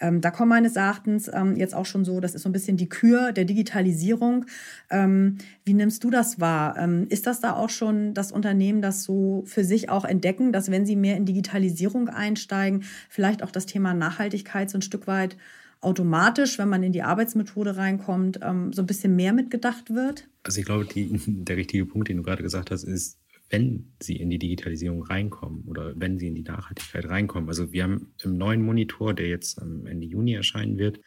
Ähm, 0.03 0.19
da 0.19 0.31
kommen 0.31 0.49
meines 0.49 0.75
Erachtens 0.75 1.31
ähm, 1.33 1.55
jetzt 1.55 1.73
auch 1.73 1.85
schon 1.85 2.03
so, 2.03 2.19
das 2.19 2.35
ist 2.35 2.43
so 2.43 2.49
ein 2.49 2.51
bisschen 2.51 2.75
die 2.75 2.89
Kür 2.89 3.31
der 3.31 3.45
Digitalisierung. 3.45 4.45
Ähm, 4.89 5.37
wie 5.63 5.73
nimmst 5.73 6.03
du 6.03 6.09
das 6.09 6.41
wahr? 6.41 6.77
Ähm, 6.77 7.07
ist 7.09 7.25
das 7.25 7.39
da 7.39 7.53
auch 7.55 7.69
schon 7.69 8.13
das 8.13 8.33
Unternehmen, 8.33 8.81
das 8.81 9.03
so 9.03 9.43
für 9.45 9.63
sich 9.63 9.89
auch 9.89 10.03
entdecken, 10.03 10.51
dass 10.51 10.69
wenn 10.69 10.85
sie 10.85 10.97
mehr 10.97 11.15
in 11.15 11.25
Digitalisierung 11.25 12.09
einsteigen, 12.09 12.83
vielleicht 13.09 13.43
auch 13.43 13.51
das 13.51 13.65
Thema 13.65 13.93
Nachhaltigkeit 13.93 14.69
so 14.69 14.77
ein 14.77 14.81
Stück 14.81 15.07
weit 15.07 15.37
automatisch, 15.79 16.59
wenn 16.59 16.69
man 16.69 16.83
in 16.83 16.91
die 16.91 17.03
Arbeitsmethode 17.03 17.77
reinkommt, 17.77 18.39
ähm, 18.41 18.73
so 18.73 18.81
ein 18.81 18.85
bisschen 18.85 19.15
mehr 19.15 19.31
mitgedacht 19.31 19.93
wird? 19.93 20.27
Also 20.43 20.59
ich 20.59 20.65
glaube, 20.65 20.85
die, 20.85 21.17
der 21.27 21.55
richtige 21.55 21.85
Punkt, 21.85 22.09
den 22.09 22.17
du 22.17 22.23
gerade 22.23 22.43
gesagt 22.43 22.71
hast, 22.71 22.83
ist, 22.83 23.17
wenn 23.53 23.93
sie 24.01 24.15
in 24.15 24.31
die 24.31 24.39
Digitalisierung 24.39 25.03
reinkommen 25.03 25.65
oder 25.67 25.93
wenn 25.95 26.17
sie 26.17 26.25
in 26.25 26.33
die 26.33 26.41
Nachhaltigkeit 26.41 27.07
reinkommen. 27.07 27.47
Also 27.47 27.71
wir 27.71 27.83
haben 27.83 28.11
im 28.23 28.35
neuen 28.35 28.63
Monitor, 28.63 29.13
der 29.13 29.27
jetzt 29.29 29.61
am 29.61 29.85
Ende 29.85 30.07
Juni 30.07 30.33
erscheinen 30.33 30.79
wird, 30.79 30.99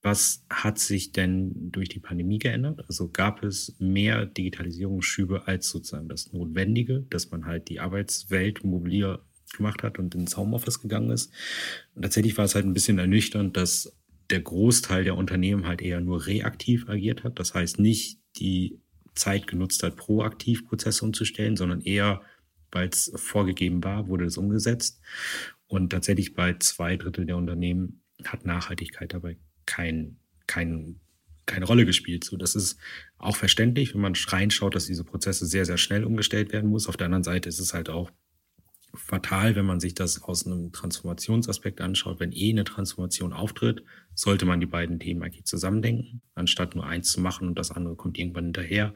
was 0.00 0.46
hat 0.48 0.78
sich 0.78 1.12
denn 1.12 1.70
durch 1.70 1.90
die 1.90 2.00
Pandemie 2.00 2.38
geändert? 2.38 2.82
Also 2.88 3.10
gab 3.10 3.44
es 3.44 3.76
mehr 3.78 4.24
Digitalisierungsschübe 4.24 5.46
als 5.46 5.68
sozusagen 5.68 6.08
das 6.08 6.32
Notwendige, 6.32 7.04
dass 7.10 7.30
man 7.30 7.44
halt 7.44 7.68
die 7.68 7.78
Arbeitswelt 7.78 8.64
mobiler 8.64 9.26
gemacht 9.54 9.82
hat 9.82 9.98
und 9.98 10.14
ins 10.14 10.38
Homeoffice 10.38 10.80
gegangen 10.80 11.10
ist. 11.10 11.30
Und 11.94 12.02
tatsächlich 12.02 12.38
war 12.38 12.46
es 12.46 12.54
halt 12.54 12.64
ein 12.64 12.72
bisschen 12.72 12.98
ernüchternd, 12.98 13.54
dass 13.54 13.94
der 14.30 14.40
Großteil 14.40 15.04
der 15.04 15.18
Unternehmen 15.18 15.66
halt 15.66 15.82
eher 15.82 16.00
nur 16.00 16.26
reaktiv 16.26 16.88
agiert 16.88 17.22
hat. 17.22 17.38
Das 17.38 17.52
heißt 17.52 17.78
nicht 17.78 18.18
die 18.38 18.80
Zeit 19.14 19.46
genutzt 19.46 19.82
hat, 19.82 19.96
proaktiv 19.96 20.66
Prozesse 20.66 21.04
umzustellen, 21.04 21.56
sondern 21.56 21.80
eher, 21.80 22.22
weil 22.70 22.88
es 22.88 23.12
vorgegeben 23.16 23.82
war, 23.84 24.08
wurde 24.08 24.24
es 24.24 24.38
umgesetzt. 24.38 25.00
Und 25.66 25.90
tatsächlich 25.90 26.34
bei 26.34 26.54
zwei 26.58 26.96
Drittel 26.96 27.26
der 27.26 27.36
Unternehmen 27.36 28.02
hat 28.24 28.44
Nachhaltigkeit 28.44 29.12
dabei 29.12 29.38
kein, 29.66 30.18
kein, 30.46 31.00
keine 31.46 31.66
Rolle 31.66 31.86
gespielt. 31.86 32.24
So, 32.24 32.36
das 32.36 32.54
ist 32.54 32.78
auch 33.18 33.36
verständlich, 33.36 33.94
wenn 33.94 34.00
man 34.00 34.14
reinschaut, 34.14 34.74
dass 34.74 34.86
diese 34.86 35.04
Prozesse 35.04 35.46
sehr, 35.46 35.64
sehr 35.64 35.78
schnell 35.78 36.04
umgestellt 36.04 36.52
werden 36.52 36.70
muss. 36.70 36.88
Auf 36.88 36.96
der 36.96 37.06
anderen 37.06 37.24
Seite 37.24 37.48
ist 37.48 37.58
es 37.58 37.74
halt 37.74 37.88
auch 37.88 38.10
fatal, 38.94 39.56
wenn 39.56 39.64
man 39.64 39.80
sich 39.80 39.94
das 39.94 40.22
aus 40.22 40.46
einem 40.46 40.72
Transformationsaspekt 40.72 41.80
anschaut. 41.80 42.20
Wenn 42.20 42.32
eh 42.32 42.50
eine 42.50 42.64
Transformation 42.64 43.32
auftritt, 43.32 43.82
sollte 44.14 44.44
man 44.44 44.60
die 44.60 44.66
beiden 44.66 44.98
Themen 44.98 45.22
eigentlich 45.22 45.44
zusammendenken, 45.44 46.20
anstatt 46.34 46.74
nur 46.74 46.86
eins 46.86 47.10
zu 47.10 47.20
machen 47.20 47.48
und 47.48 47.58
das 47.58 47.70
andere 47.70 47.96
kommt 47.96 48.18
irgendwann 48.18 48.44
hinterher. 48.44 48.94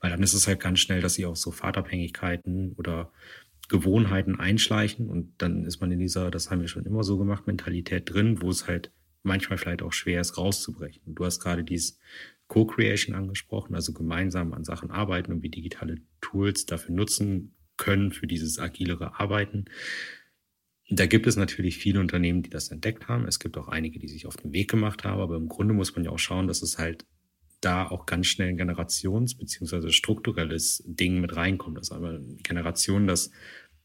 Weil 0.00 0.10
dann 0.10 0.22
ist 0.22 0.34
es 0.34 0.46
halt 0.46 0.60
ganz 0.60 0.80
schnell, 0.80 1.00
dass 1.00 1.14
sie 1.14 1.26
auch 1.26 1.36
so 1.36 1.50
Fahrtabhängigkeiten 1.50 2.72
oder 2.72 3.12
Gewohnheiten 3.68 4.38
einschleichen 4.38 5.08
und 5.08 5.34
dann 5.38 5.64
ist 5.64 5.80
man 5.80 5.92
in 5.92 5.98
dieser, 5.98 6.30
das 6.30 6.50
haben 6.50 6.60
wir 6.60 6.68
schon 6.68 6.86
immer 6.86 7.04
so 7.04 7.18
gemacht, 7.18 7.46
Mentalität 7.46 8.12
drin, 8.12 8.40
wo 8.40 8.50
es 8.50 8.66
halt 8.66 8.92
manchmal 9.22 9.58
vielleicht 9.58 9.82
auch 9.82 9.92
schwer 9.92 10.20
ist, 10.20 10.38
rauszubrechen. 10.38 11.02
Und 11.04 11.16
du 11.16 11.24
hast 11.24 11.40
gerade 11.40 11.64
dieses 11.64 11.98
Co-Creation 12.46 13.14
angesprochen, 13.14 13.74
also 13.74 13.92
gemeinsam 13.92 14.54
an 14.54 14.64
Sachen 14.64 14.90
arbeiten 14.90 15.32
und 15.32 15.42
wie 15.42 15.50
digitale 15.50 15.96
Tools 16.22 16.64
dafür 16.64 16.94
nutzen, 16.94 17.54
können 17.78 18.12
für 18.12 18.26
dieses 18.26 18.58
agilere 18.58 19.18
Arbeiten. 19.18 19.64
Da 20.90 21.06
gibt 21.06 21.26
es 21.26 21.36
natürlich 21.36 21.78
viele 21.78 22.00
Unternehmen, 22.00 22.42
die 22.42 22.50
das 22.50 22.70
entdeckt 22.70 23.08
haben. 23.08 23.26
Es 23.26 23.38
gibt 23.38 23.56
auch 23.56 23.68
einige, 23.68 23.98
die 23.98 24.08
sich 24.08 24.26
auf 24.26 24.36
den 24.36 24.52
Weg 24.52 24.70
gemacht 24.70 25.04
haben. 25.04 25.20
Aber 25.20 25.36
im 25.36 25.48
Grunde 25.48 25.74
muss 25.74 25.94
man 25.94 26.04
ja 26.04 26.10
auch 26.10 26.18
schauen, 26.18 26.46
dass 26.46 26.62
es 26.62 26.78
halt 26.78 27.06
da 27.60 27.86
auch 27.86 28.06
ganz 28.06 28.26
schnell 28.26 28.48
ein 28.48 28.56
Generations- 28.58 29.36
bzw. 29.36 29.90
strukturelles 29.90 30.82
Ding 30.86 31.20
mit 31.20 31.36
reinkommt. 31.36 31.78
Also 31.78 31.94
einmal 31.94 32.22
Generation, 32.42 33.06
das 33.06 33.30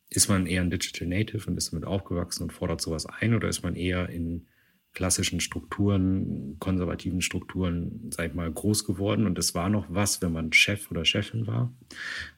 ist 0.09 0.29
man 0.29 0.45
eher 0.45 0.61
ein 0.61 0.69
Digital 0.69 1.07
Native 1.07 1.49
und 1.49 1.57
ist 1.57 1.71
damit 1.71 1.85
aufgewachsen 1.85 2.43
und 2.43 2.53
fordert 2.53 2.81
sowas 2.81 3.05
ein 3.05 3.33
oder 3.33 3.47
ist 3.47 3.63
man 3.63 3.75
eher 3.75 4.09
in 4.09 4.47
klassischen 4.93 5.39
Strukturen, 5.39 6.57
konservativen 6.59 7.21
Strukturen, 7.21 8.11
sag 8.11 8.29
ich 8.29 8.33
mal, 8.33 8.51
groß 8.51 8.85
geworden. 8.85 9.25
Und 9.25 9.37
es 9.39 9.55
war 9.55 9.69
noch 9.69 9.87
was, 9.89 10.21
wenn 10.21 10.31
man 10.31 10.53
Chef 10.53 10.91
oder 10.91 11.03
Chefin 11.03 11.47
war 11.47 11.73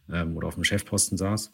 ähm, 0.09 0.37
oder 0.37 0.47
auf 0.47 0.55
dem 0.55 0.63
Chefposten 0.63 1.17
saß, 1.17 1.51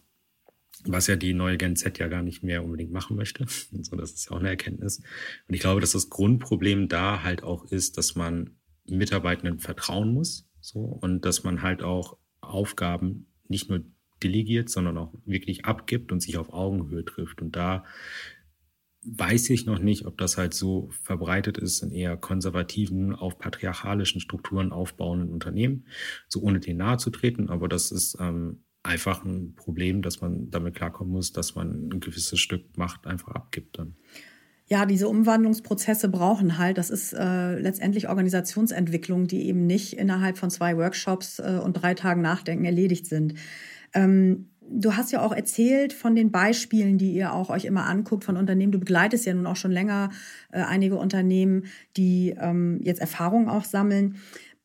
was 0.85 1.07
ja 1.07 1.15
die 1.15 1.33
neue 1.33 1.57
Gen 1.57 1.75
Z 1.75 1.97
ja 1.99 2.07
gar 2.07 2.21
nicht 2.21 2.43
mehr 2.43 2.63
unbedingt 2.63 2.91
machen 2.91 3.15
möchte. 3.15 3.45
so, 3.81 3.95
das 3.95 4.11
ist 4.11 4.25
ja 4.25 4.31
auch 4.31 4.39
eine 4.39 4.49
Erkenntnis. 4.49 4.99
Und 5.47 5.55
ich 5.55 5.61
glaube, 5.61 5.81
dass 5.81 5.93
das 5.93 6.09
Grundproblem 6.09 6.87
da 6.87 7.23
halt 7.23 7.43
auch 7.43 7.65
ist, 7.65 7.97
dass 7.97 8.15
man 8.15 8.51
Mitarbeitenden 8.85 9.59
vertrauen 9.59 10.13
muss. 10.13 10.47
So, 10.59 10.81
und 10.81 11.25
dass 11.25 11.43
man 11.43 11.63
halt 11.63 11.81
auch 11.81 12.17
Aufgaben 12.41 13.27
nicht 13.47 13.69
nur 13.69 13.83
delegiert, 14.21 14.69
sondern 14.69 14.97
auch 14.99 15.13
wirklich 15.25 15.65
abgibt 15.65 16.11
und 16.11 16.21
sich 16.21 16.37
auf 16.37 16.53
Augenhöhe 16.53 17.03
trifft. 17.03 17.41
Und 17.41 17.55
da 17.55 17.83
weiß 19.03 19.49
ich 19.49 19.65
noch 19.65 19.79
nicht, 19.79 20.05
ob 20.05 20.17
das 20.17 20.37
halt 20.37 20.53
so 20.53 20.89
verbreitet 21.01 21.57
ist 21.57 21.81
in 21.81 21.91
eher 21.91 22.17
konservativen, 22.17 23.15
auf 23.15 23.39
patriarchalischen 23.39 24.21
Strukturen 24.21 24.71
aufbauenden 24.71 25.29
Unternehmen, 25.29 25.85
so 26.27 26.41
ohne 26.41 26.59
denen 26.59 26.77
nahe 26.77 26.97
zu 26.97 27.09
treten. 27.09 27.49
Aber 27.49 27.67
das 27.67 27.91
ist 27.91 28.17
ähm, 28.19 28.63
einfach 28.83 29.23
ein 29.25 29.55
Problem, 29.55 30.01
dass 30.01 30.21
man 30.21 30.49
damit 30.51 30.75
klarkommen 30.75 31.11
muss, 31.11 31.31
dass 31.31 31.55
man 31.55 31.89
ein 31.89 31.99
gewisses 31.99 32.39
Stück 32.39 32.77
Macht 32.77 33.07
einfach 33.07 33.29
abgibt 33.29 33.79
dann. 33.79 33.95
Ja, 34.67 34.85
diese 34.85 35.09
Umwandlungsprozesse 35.09 36.07
brauchen 36.07 36.57
halt, 36.57 36.77
das 36.77 36.89
ist 36.89 37.11
äh, 37.11 37.59
letztendlich 37.59 38.07
Organisationsentwicklung, 38.07 39.27
die 39.27 39.47
eben 39.47 39.65
nicht 39.65 39.93
innerhalb 39.93 40.37
von 40.37 40.49
zwei 40.49 40.77
Workshops 40.77 41.39
äh, 41.39 41.59
und 41.61 41.73
drei 41.73 41.93
Tagen 41.93 42.21
Nachdenken 42.21 42.63
erledigt 42.63 43.05
sind. 43.05 43.33
Ähm, 43.93 44.50
du 44.73 44.95
hast 44.95 45.11
ja 45.11 45.21
auch 45.21 45.33
erzählt 45.33 45.93
von 45.93 46.15
den 46.15 46.31
Beispielen, 46.31 46.97
die 46.97 47.11
ihr 47.11 47.33
auch 47.33 47.49
euch 47.49 47.65
immer 47.65 47.85
anguckt 47.85 48.23
von 48.23 48.37
Unternehmen. 48.37 48.71
Du 48.71 48.79
begleitest 48.79 49.25
ja 49.25 49.33
nun 49.33 49.47
auch 49.47 49.55
schon 49.55 49.71
länger 49.71 50.09
äh, 50.51 50.61
einige 50.61 50.95
Unternehmen, 50.95 51.65
die 51.97 52.35
ähm, 52.39 52.79
jetzt 52.81 53.01
Erfahrungen 53.01 53.49
auch 53.49 53.65
sammeln. 53.65 54.15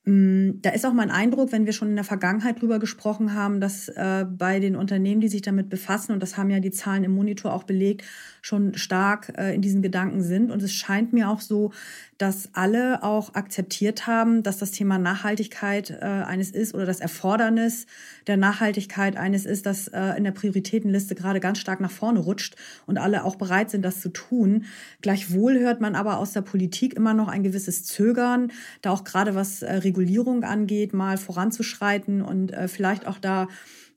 Mm, 0.08 0.62
da 0.62 0.70
ist 0.70 0.86
auch 0.86 0.92
mein 0.92 1.10
Eindruck, 1.10 1.50
wenn 1.50 1.66
wir 1.66 1.72
schon 1.72 1.88
in 1.88 1.96
der 1.96 2.04
Vergangenheit 2.04 2.62
drüber 2.62 2.78
gesprochen 2.78 3.34
haben, 3.34 3.60
dass 3.60 3.88
äh, 3.88 4.24
bei 4.24 4.60
den 4.60 4.76
Unternehmen, 4.76 5.20
die 5.20 5.28
sich 5.28 5.42
damit 5.42 5.68
befassen, 5.68 6.12
und 6.12 6.22
das 6.22 6.36
haben 6.36 6.48
ja 6.48 6.60
die 6.60 6.70
Zahlen 6.70 7.02
im 7.02 7.12
Monitor 7.12 7.52
auch 7.52 7.64
belegt, 7.64 8.04
schon 8.40 8.74
stark 8.74 9.32
äh, 9.36 9.52
in 9.52 9.62
diesen 9.62 9.82
Gedanken 9.82 10.22
sind. 10.22 10.52
Und 10.52 10.62
es 10.62 10.72
scheint 10.72 11.12
mir 11.12 11.28
auch 11.28 11.40
so, 11.40 11.72
dass 12.18 12.50
alle 12.52 13.02
auch 13.02 13.34
akzeptiert 13.34 14.06
haben, 14.06 14.44
dass 14.44 14.58
das 14.58 14.70
Thema 14.70 14.98
Nachhaltigkeit 14.98 15.90
äh, 15.90 16.04
eines 16.04 16.52
ist 16.52 16.74
oder 16.74 16.86
das 16.86 17.00
Erfordernis 17.00 17.86
der 18.28 18.36
Nachhaltigkeit 18.36 19.16
eines 19.16 19.44
ist, 19.44 19.66
das 19.66 19.88
äh, 19.88 20.16
in 20.16 20.22
der 20.22 20.30
Prioritätenliste 20.30 21.16
gerade 21.16 21.40
ganz 21.40 21.58
stark 21.58 21.80
nach 21.80 21.90
vorne 21.90 22.20
rutscht 22.20 22.54
und 22.86 22.98
alle 22.98 23.24
auch 23.24 23.34
bereit 23.34 23.70
sind, 23.70 23.82
das 23.82 24.00
zu 24.00 24.08
tun. 24.10 24.64
Gleichwohl 25.02 25.58
hört 25.58 25.80
man 25.80 25.96
aber 25.96 26.18
aus 26.18 26.32
der 26.32 26.42
Politik 26.42 26.94
immer 26.94 27.12
noch 27.12 27.28
ein 27.28 27.42
gewisses 27.42 27.84
Zögern, 27.84 28.52
da 28.80 28.90
auch 28.90 29.02
gerade 29.02 29.34
was 29.34 29.62
äh, 29.62 29.74
Regulierung 29.96 30.44
angeht, 30.44 30.92
mal 30.92 31.16
voranzuschreiten 31.16 32.22
und 32.22 32.52
äh, 32.52 32.68
vielleicht 32.68 33.06
auch 33.06 33.18
da 33.18 33.48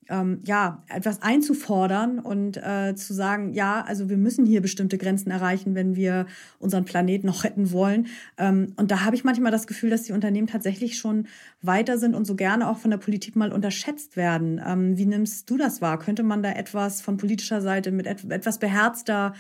ähm, 0.10 0.42
ja, 0.46 0.84
etwas 0.90 1.22
einzufordern 1.22 2.20
und 2.20 2.58
äh, 2.58 2.96
zu 2.96 3.14
sagen, 3.14 3.54
ja, 3.54 3.82
also 3.82 4.10
wir 4.10 4.18
müssen 4.18 4.46
hier 4.46 4.62
bestimmte 4.62 4.98
Grenzen 4.98 5.30
erreichen, 5.30 5.76
wenn 5.76 5.96
wir 5.96 6.26
unseren 6.58 6.86
Planeten 6.86 7.28
noch 7.28 7.44
retten 7.44 7.72
wollen. 7.72 8.08
Ähm, 8.38 8.74
und 8.76 8.92
da 8.92 9.06
habe 9.06 9.16
ich 9.16 9.24
manchmal 9.24 9.52
das 9.52 9.68
Gefühl, 9.68 9.92
dass 9.92 10.04
die 10.04 10.14
Unternehmen 10.14 10.48
tatsächlich 10.48 10.98
schon 10.98 11.28
weiter 11.62 11.98
sind 11.98 12.16
und 12.16 12.26
so 12.26 12.36
gerne 12.36 12.68
auch 12.68 12.80
von 12.80 12.92
der 12.92 12.98
Politik 12.98 13.36
mal 13.36 13.52
unterschätzt 13.52 14.18
werden. 14.18 14.60
Ähm, 14.66 14.98
wie 14.98 15.06
nimmst 15.06 15.50
du 15.50 15.58
das 15.58 15.82
wahr? 15.82 16.00
Könnte 16.00 16.24
man 16.24 16.42
da 16.42 16.52
etwas 16.52 17.02
von 17.02 17.18
politischer 17.18 17.62
Seite 17.62 17.92
mit 17.92 18.08
et 18.08 18.30
etwas 18.32 18.58
beherzter 18.58 19.34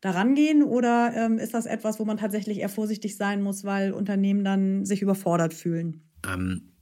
daran 0.00 0.34
gehen 0.34 0.62
oder 0.62 1.12
ähm, 1.16 1.38
ist 1.38 1.54
das 1.54 1.66
etwas, 1.66 1.98
wo 1.98 2.04
man 2.04 2.18
tatsächlich 2.18 2.58
eher 2.58 2.68
vorsichtig 2.68 3.16
sein 3.16 3.42
muss, 3.42 3.64
weil 3.64 3.92
Unternehmen 3.92 4.44
dann 4.44 4.84
sich 4.84 5.02
überfordert 5.02 5.54
fühlen? 5.54 6.05
Ähm, 6.24 6.72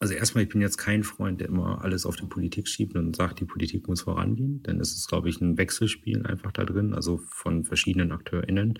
also 0.00 0.14
erstmal, 0.14 0.44
ich 0.44 0.50
bin 0.50 0.60
jetzt 0.60 0.76
kein 0.76 1.02
Freund, 1.02 1.40
der 1.40 1.48
immer 1.48 1.82
alles 1.82 2.06
auf 2.06 2.14
die 2.14 2.26
Politik 2.26 2.68
schiebt 2.68 2.94
und 2.94 3.16
sagt, 3.16 3.40
die 3.40 3.44
Politik 3.44 3.88
muss 3.88 4.02
vorangehen. 4.02 4.62
Denn 4.62 4.80
es 4.80 4.92
ist, 4.92 5.08
glaube 5.08 5.28
ich, 5.28 5.40
ein 5.40 5.58
Wechselspiel 5.58 6.24
einfach 6.24 6.52
da 6.52 6.64
drin, 6.64 6.94
also 6.94 7.20
von 7.30 7.64
verschiedenen 7.64 8.12
AkteurInnen. 8.12 8.78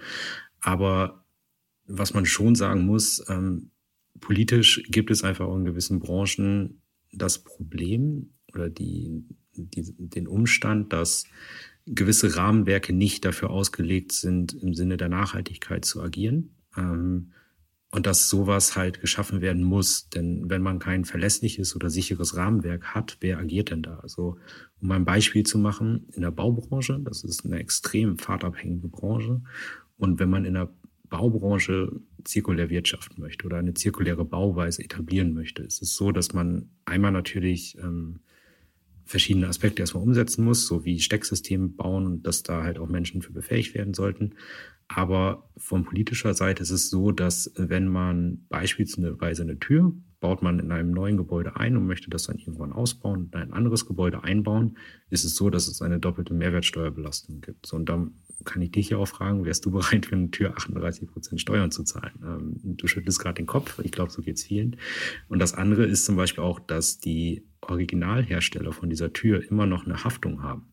Aber 0.60 1.24
was 1.86 2.14
man 2.14 2.24
schon 2.24 2.54
sagen 2.54 2.86
muss, 2.86 3.24
ähm, 3.28 3.70
politisch 4.20 4.82
gibt 4.88 5.10
es 5.10 5.24
einfach 5.24 5.52
in 5.54 5.64
gewissen 5.64 5.98
Branchen 5.98 6.82
das 7.12 7.42
Problem 7.42 8.34
oder 8.54 8.68
die, 8.68 9.24
die, 9.54 9.94
den 9.98 10.28
Umstand, 10.28 10.92
dass 10.92 11.24
gewisse 11.86 12.36
Rahmenwerke 12.36 12.92
nicht 12.92 13.24
dafür 13.24 13.50
ausgelegt 13.50 14.12
sind, 14.12 14.54
im 14.54 14.74
Sinne 14.74 14.96
der 14.96 15.08
Nachhaltigkeit 15.08 15.84
zu 15.84 16.02
agieren. 16.02 16.54
Ähm, 16.76 17.32
und 17.90 18.06
dass 18.06 18.28
sowas 18.28 18.76
halt 18.76 19.00
geschaffen 19.00 19.40
werden 19.40 19.62
muss. 19.62 20.08
Denn 20.10 20.50
wenn 20.50 20.62
man 20.62 20.78
kein 20.78 21.04
verlässliches 21.04 21.74
oder 21.74 21.90
sicheres 21.90 22.36
Rahmenwerk 22.36 22.94
hat, 22.94 23.16
wer 23.20 23.38
agiert 23.38 23.70
denn 23.70 23.82
da? 23.82 23.98
Also, 24.00 24.36
um 24.80 24.90
ein 24.90 25.04
Beispiel 25.04 25.44
zu 25.44 25.58
machen, 25.58 26.06
in 26.12 26.22
der 26.22 26.30
Baubranche, 26.30 27.00
das 27.02 27.24
ist 27.24 27.44
eine 27.44 27.58
extrem 27.58 28.18
fahrtabhängige 28.18 28.88
Branche. 28.88 29.40
Und 29.96 30.20
wenn 30.20 30.30
man 30.30 30.44
in 30.44 30.54
der 30.54 30.70
Baubranche 31.08 31.90
zirkulär 32.24 32.68
wirtschaften 32.68 33.20
möchte 33.20 33.46
oder 33.46 33.56
eine 33.56 33.74
zirkuläre 33.74 34.24
Bauweise 34.24 34.84
etablieren 34.84 35.32
möchte, 35.32 35.62
ist 35.62 35.80
es 35.80 35.96
so, 35.96 36.12
dass 36.12 36.34
man 36.34 36.68
einmal 36.84 37.12
natürlich 37.12 37.78
ähm, 37.78 38.20
verschiedene 39.06 39.48
Aspekte 39.48 39.80
erstmal 39.80 40.02
umsetzen 40.02 40.44
muss, 40.44 40.66
so 40.66 40.84
wie 40.84 41.00
Stecksysteme 41.00 41.68
bauen 41.68 42.06
und 42.06 42.26
dass 42.26 42.42
da 42.42 42.62
halt 42.62 42.78
auch 42.78 42.88
Menschen 42.88 43.22
für 43.22 43.32
befähigt 43.32 43.74
werden 43.74 43.94
sollten. 43.94 44.34
Aber 44.88 45.50
von 45.56 45.84
politischer 45.84 46.34
Seite 46.34 46.62
ist 46.62 46.70
es 46.70 46.90
so, 46.90 47.12
dass 47.12 47.52
wenn 47.56 47.88
man 47.88 48.46
beispielsweise 48.48 49.42
eine 49.42 49.58
Tür 49.58 49.92
baut 50.20 50.42
man 50.42 50.58
in 50.58 50.72
einem 50.72 50.90
neuen 50.90 51.16
Gebäude 51.16 51.56
ein 51.56 51.76
und 51.76 51.86
möchte 51.86 52.10
das 52.10 52.24
dann 52.24 52.38
irgendwann 52.38 52.72
ausbauen 52.72 53.26
und 53.26 53.36
ein 53.36 53.52
anderes 53.52 53.86
Gebäude 53.86 54.24
einbauen, 54.24 54.76
ist 55.10 55.24
es 55.24 55.36
so, 55.36 55.48
dass 55.48 55.68
es 55.68 55.80
eine 55.80 56.00
doppelte 56.00 56.34
Mehrwertsteuerbelastung 56.34 57.40
gibt. 57.40 57.66
So, 57.66 57.76
und 57.76 57.88
dann 57.88 58.14
kann 58.44 58.62
ich 58.62 58.72
dich 58.72 58.90
ja 58.90 58.96
auch 58.96 59.08
fragen, 59.08 59.44
wärst 59.44 59.64
du 59.66 59.70
bereit, 59.70 60.06
für 60.06 60.16
eine 60.16 60.30
Tür 60.30 60.56
38 60.56 61.08
Prozent 61.08 61.40
Steuern 61.40 61.70
zu 61.70 61.84
zahlen? 61.84 62.12
Ähm, 62.22 62.76
du 62.76 62.86
schüttelst 62.86 63.20
gerade 63.20 63.36
den 63.36 63.46
Kopf. 63.46 63.78
Ich 63.84 63.92
glaube, 63.92 64.10
so 64.10 64.22
geht 64.22 64.36
es 64.36 64.44
vielen. 64.44 64.76
Und 65.28 65.38
das 65.38 65.54
andere 65.54 65.86
ist 65.86 66.04
zum 66.04 66.16
Beispiel 66.16 66.42
auch, 66.42 66.58
dass 66.58 66.98
die 66.98 67.47
Originalhersteller 67.68 68.72
von 68.72 68.90
dieser 68.90 69.12
Tür 69.12 69.42
immer 69.50 69.66
noch 69.66 69.84
eine 69.84 70.04
Haftung 70.04 70.42
haben. 70.42 70.68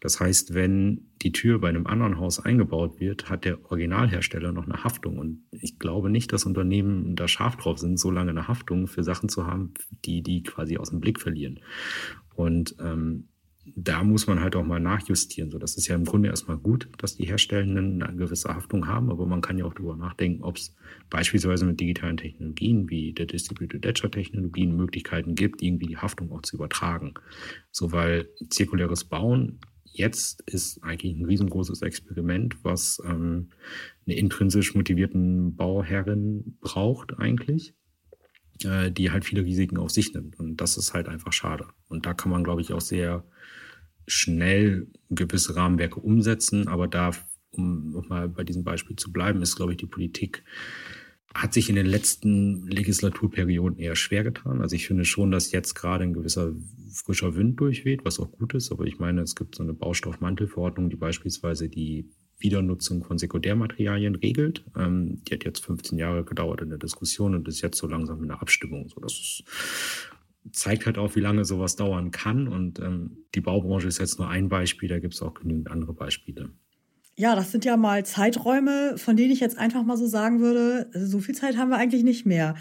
Das 0.00 0.20
heißt, 0.20 0.54
wenn 0.54 1.10
die 1.22 1.32
Tür 1.32 1.60
bei 1.60 1.68
einem 1.68 1.86
anderen 1.86 2.18
Haus 2.18 2.40
eingebaut 2.40 3.00
wird, 3.00 3.28
hat 3.30 3.44
der 3.44 3.64
Originalhersteller 3.70 4.52
noch 4.52 4.64
eine 4.64 4.84
Haftung. 4.84 5.18
Und 5.18 5.44
ich 5.50 5.78
glaube 5.78 6.10
nicht, 6.10 6.32
dass 6.32 6.44
Unternehmen 6.44 7.16
da 7.16 7.28
scharf 7.28 7.56
drauf 7.56 7.78
sind, 7.78 7.98
so 7.98 8.10
lange 8.10 8.30
eine 8.30 8.48
Haftung 8.48 8.86
für 8.86 9.02
Sachen 9.02 9.28
zu 9.28 9.46
haben, 9.46 9.74
die 10.04 10.22
die 10.22 10.42
quasi 10.42 10.76
aus 10.76 10.90
dem 10.90 11.00
Blick 11.00 11.20
verlieren. 11.20 11.60
Und 12.34 12.76
ähm, 12.80 13.28
da 13.74 14.02
muss 14.04 14.26
man 14.26 14.40
halt 14.40 14.54
auch 14.56 14.64
mal 14.64 14.80
nachjustieren. 14.80 15.50
So, 15.50 15.58
das 15.58 15.76
ist 15.76 15.88
ja 15.88 15.94
im 15.94 16.04
Grunde 16.04 16.28
erstmal 16.28 16.58
gut, 16.58 16.88
dass 16.98 17.16
die 17.16 17.26
Herstellenden 17.26 18.02
eine 18.02 18.16
gewisse 18.16 18.54
Haftung 18.54 18.86
haben, 18.86 19.10
aber 19.10 19.26
man 19.26 19.40
kann 19.40 19.58
ja 19.58 19.64
auch 19.64 19.74
darüber 19.74 19.96
nachdenken, 19.96 20.42
ob 20.42 20.56
es 20.56 20.74
beispielsweise 21.10 21.66
mit 21.66 21.80
digitalen 21.80 22.16
Technologien 22.16 22.88
wie 22.88 23.12
der 23.12 23.26
Distributed 23.26 23.84
Ledger 23.84 24.10
Technologien 24.10 24.76
Möglichkeiten 24.76 25.34
gibt, 25.34 25.62
irgendwie 25.62 25.86
die 25.86 25.96
Haftung 25.96 26.30
auch 26.32 26.42
zu 26.42 26.56
übertragen. 26.56 27.14
So, 27.70 27.92
weil 27.92 28.28
zirkuläres 28.50 29.04
Bauen 29.04 29.60
jetzt 29.84 30.42
ist 30.42 30.82
eigentlich 30.82 31.16
ein 31.16 31.24
riesengroßes 31.24 31.82
Experiment, 31.82 32.56
was 32.62 33.00
ähm, 33.04 33.50
eine 34.06 34.16
intrinsisch 34.16 34.74
motivierten 34.74 35.56
Bauherrin 35.56 36.58
braucht 36.60 37.18
eigentlich 37.18 37.74
äh, 38.64 38.90
die 38.90 39.10
halt 39.10 39.24
viele 39.24 39.44
Risiken 39.44 39.78
auf 39.78 39.90
sich 39.90 40.14
nimmt. 40.14 40.38
Und 40.38 40.56
das 40.56 40.76
ist 40.76 40.94
halt 40.94 41.08
einfach 41.08 41.32
schade. 41.32 41.66
Und 41.88 42.06
da 42.06 42.14
kann 42.14 42.30
man, 42.30 42.44
glaube 42.44 42.60
ich, 42.60 42.72
auch 42.72 42.80
sehr 42.80 43.24
schnell 44.06 44.88
gewisse 45.10 45.56
Rahmenwerke 45.56 46.00
umsetzen. 46.00 46.68
Aber 46.68 46.88
da, 46.88 47.10
um 47.50 47.90
nochmal 47.90 48.28
bei 48.28 48.44
diesem 48.44 48.64
Beispiel 48.64 48.96
zu 48.96 49.12
bleiben, 49.12 49.42
ist, 49.42 49.56
glaube 49.56 49.72
ich, 49.72 49.78
die 49.78 49.86
Politik 49.86 50.44
hat 51.34 51.52
sich 51.52 51.68
in 51.68 51.76
den 51.76 51.86
letzten 51.86 52.66
Legislaturperioden 52.66 53.78
eher 53.78 53.94
schwer 53.94 54.24
getan. 54.24 54.62
Also 54.62 54.74
ich 54.74 54.86
finde 54.86 55.04
schon, 55.04 55.30
dass 55.30 55.52
jetzt 55.52 55.74
gerade 55.74 56.04
ein 56.04 56.14
gewisser 56.14 56.54
frischer 56.92 57.36
Wind 57.36 57.60
durchweht, 57.60 58.04
was 58.04 58.18
auch 58.18 58.32
gut 58.32 58.54
ist. 58.54 58.72
Aber 58.72 58.84
ich 58.84 58.98
meine, 58.98 59.20
es 59.20 59.34
gibt 59.34 59.54
so 59.54 59.62
eine 59.62 59.74
Baustoffmantelverordnung, 59.74 60.88
die 60.88 60.96
beispielsweise 60.96 61.68
die 61.68 62.08
Wiedernutzung 62.38 63.02
von 63.04 63.18
Sekundärmaterialien 63.18 64.14
regelt. 64.14 64.64
Ähm, 64.76 65.22
die 65.24 65.34
hat 65.34 65.44
jetzt 65.44 65.64
15 65.64 65.98
Jahre 65.98 66.24
gedauert 66.24 66.60
in 66.60 66.68
der 66.68 66.78
Diskussion 66.78 67.34
und 67.34 67.48
ist 67.48 67.62
jetzt 67.62 67.78
so 67.78 67.86
langsam 67.86 68.22
in 68.22 68.28
der 68.28 68.42
Abstimmung. 68.42 68.88
So, 68.88 69.00
das 69.00 69.12
ist, 69.12 69.44
zeigt 70.52 70.86
halt 70.86 70.98
auch, 70.98 71.16
wie 71.16 71.20
lange 71.20 71.44
sowas 71.44 71.76
dauern 71.76 72.10
kann. 72.10 72.48
Und 72.48 72.78
ähm, 72.78 73.24
die 73.34 73.40
Baubranche 73.40 73.88
ist 73.88 73.98
jetzt 73.98 74.18
nur 74.18 74.28
ein 74.28 74.48
Beispiel, 74.48 74.88
da 74.88 74.98
gibt 74.98 75.14
es 75.14 75.22
auch 75.22 75.34
genügend 75.34 75.70
andere 75.70 75.92
Beispiele. 75.92 76.50
Ja, 77.18 77.34
das 77.34 77.50
sind 77.50 77.64
ja 77.64 77.78
mal 77.78 78.04
Zeiträume, 78.04 78.98
von 78.98 79.16
denen 79.16 79.32
ich 79.32 79.40
jetzt 79.40 79.56
einfach 79.56 79.82
mal 79.84 79.96
so 79.96 80.06
sagen 80.06 80.40
würde, 80.40 80.90
so 80.92 81.18
viel 81.18 81.34
Zeit 81.34 81.56
haben 81.56 81.70
wir 81.70 81.78
eigentlich 81.78 82.04
nicht 82.04 82.26
mehr. 82.26 82.56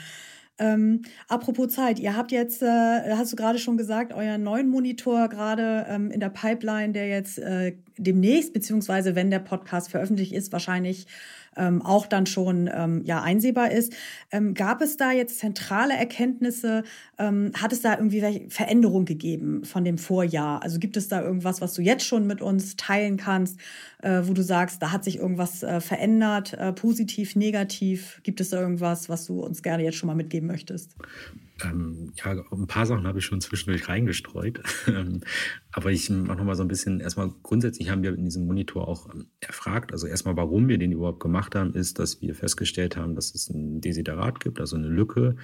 Ähm, 0.58 1.02
apropos 1.28 1.74
Zeit, 1.74 2.00
ihr 2.00 2.16
habt 2.16 2.32
jetzt, 2.32 2.62
äh, 2.62 3.16
hast 3.16 3.34
du 3.34 3.36
gerade 3.36 3.60
schon 3.60 3.76
gesagt, 3.76 4.14
euren 4.14 4.44
neuen 4.44 4.70
Monitor 4.70 5.28
gerade 5.28 5.86
ähm, 5.90 6.12
in 6.12 6.22
der 6.22 6.30
Pipeline, 6.30 6.94
der 6.94 7.08
jetzt 7.10 7.40
äh, 7.40 7.76
demnächst, 7.98 8.54
beziehungsweise 8.54 9.16
wenn 9.16 9.30
der 9.32 9.40
Podcast 9.40 9.92
veröffentlicht 9.92 10.32
ist, 10.32 10.54
wahrscheinlich 10.54 11.08
ähm, 11.56 11.82
auch 11.82 12.08
dann 12.08 12.26
schon 12.26 12.70
ähm, 12.74 13.02
ja 13.06 13.22
einsehbar 13.22 13.72
ist. 13.72 13.94
Ähm, 14.32 14.54
gab 14.54 14.82
es 14.82 14.98
da 14.98 15.12
jetzt 15.12 15.40
zentrale 15.40 15.94
Erkenntnisse? 15.96 16.84
Ähm, 17.18 17.52
hat 17.56 17.72
es 17.74 17.82
da 17.82 17.98
irgendwie 17.98 18.48
Veränderungen 18.50 19.06
gegeben 19.06 19.64
von 19.64 19.84
dem 19.84 19.98
Vorjahr? 19.98 20.64
Also 20.64 20.80
gibt 20.80 20.98
es 20.98 21.08
da 21.08 21.22
irgendwas, 21.22 21.62
was 21.62 21.74
du 21.74 21.82
jetzt 21.82 22.06
schon 22.06 22.28
mit 22.28 22.42
uns 22.42 22.76
teilen 22.76 23.18
kannst, 23.18 23.60
äh, 24.02 24.22
wo 24.24 24.34
du 24.34 24.44
sagst, 24.44 24.82
da 24.82 24.92
hat 24.92 25.04
sich 25.04 25.18
irgendwas 25.18 25.64
äh, 25.64 25.82
verändert, 25.82 26.54
äh, 26.54 26.74
positiv, 26.74 27.36
negativ? 27.36 28.20
Gibt 28.24 28.42
es 28.42 28.50
da 28.50 28.60
irgendwas, 28.60 29.10
was 29.10 29.26
du 29.26 29.42
uns 29.42 29.64
gerne 29.64 29.84
jetzt 29.84 29.98
schon 29.98 30.08
mal 30.08 30.16
mitgeben 30.16 30.48
möchtest? 30.48 30.96
Ähm, 31.64 32.12
ja, 32.16 32.32
ein 32.32 32.68
paar 32.68 32.86
Sachen 32.86 33.08
habe 33.08 33.20
ich 33.20 33.26
schon 33.26 33.42
zwischendurch 33.42 33.88
reingestreut. 33.88 34.62
Ähm, 34.88 35.22
aber 35.72 35.92
ich 35.92 36.10
mache 36.10 36.38
nochmal 36.38 36.56
so 36.56 36.64
ein 36.64 36.68
bisschen, 36.68 37.00
erstmal 37.00 37.32
grundsätzlich 37.44 37.90
haben 37.90 38.04
wir 38.04 38.14
in 38.14 38.24
diesem 38.24 38.46
Monitor 38.46 38.88
auch 38.88 39.14
ähm, 39.14 39.28
erfragt, 39.40 39.92
also 39.92 40.08
erstmal, 40.08 40.38
warum 40.38 40.68
wir 40.68 40.78
den 40.78 40.92
überhaupt 40.92 41.20
gemacht 41.20 41.56
haben, 41.56 41.74
ist, 41.74 41.98
dass 42.00 42.22
wir 42.22 42.36
festgestellt 42.36 42.96
haben, 42.96 43.16
dass 43.16 43.34
es 43.34 43.50
ein 43.50 43.82
Desiderat 43.82 44.40
gibt, 44.40 44.60
also 44.60 44.76
eine 44.76 44.88
Lücke 44.88 45.36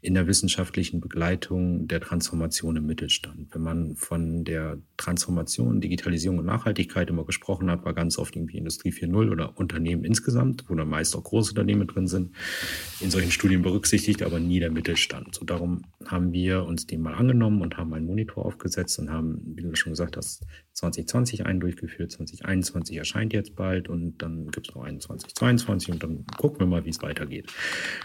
in 0.00 0.14
der 0.14 0.26
wissenschaftlichen 0.26 1.00
Begleitung 1.00 1.88
der 1.88 2.00
Transformation 2.00 2.76
im 2.76 2.86
Mittelstand. 2.86 3.48
Wenn 3.52 3.62
man 3.62 3.96
von 3.96 4.44
der 4.44 4.78
Transformation, 4.96 5.80
Digitalisierung 5.80 6.38
und 6.38 6.46
Nachhaltigkeit 6.46 7.08
immer 7.10 7.24
gesprochen 7.24 7.70
hat, 7.70 7.84
war 7.84 7.94
ganz 7.94 8.18
oft 8.18 8.36
irgendwie 8.36 8.58
Industrie 8.58 8.90
4.0 8.90 9.30
oder 9.30 9.58
Unternehmen 9.58 10.04
insgesamt, 10.04 10.64
wo 10.68 10.74
dann 10.74 10.88
meist 10.88 11.16
auch 11.16 11.24
große 11.24 11.50
Unternehmen 11.50 11.88
drin 11.88 12.06
sind, 12.06 12.32
in 13.00 13.10
solchen 13.10 13.30
Studien 13.30 13.62
berücksichtigt, 13.62 14.22
aber 14.22 14.38
nie 14.38 14.60
der 14.60 14.70
Mittelstand. 14.70 15.34
So 15.34 15.44
darum 15.60 15.82
haben 16.06 16.32
wir 16.32 16.64
uns 16.64 16.86
dem 16.86 17.02
mal 17.02 17.14
angenommen 17.14 17.60
und 17.60 17.76
haben 17.76 17.92
einen 17.92 18.06
Monitor 18.06 18.46
aufgesetzt 18.46 18.98
und 18.98 19.10
haben, 19.10 19.42
wie 19.54 19.62
du 19.62 19.74
schon 19.76 19.92
gesagt 19.92 20.16
hast, 20.16 20.46
2020 20.72 21.44
einen 21.44 21.60
durchgeführt, 21.60 22.12
2021 22.12 22.96
erscheint 22.96 23.34
jetzt 23.34 23.54
bald 23.56 23.88
und 23.90 24.18
dann 24.22 24.50
gibt 24.50 24.70
es 24.70 24.74
noch 24.74 24.84
einen 24.84 25.00
2022 25.00 25.90
und 25.90 26.02
dann 26.02 26.24
gucken 26.38 26.60
wir 26.60 26.66
mal, 26.66 26.86
wie 26.86 26.90
es 26.90 27.02
weitergeht. 27.02 27.52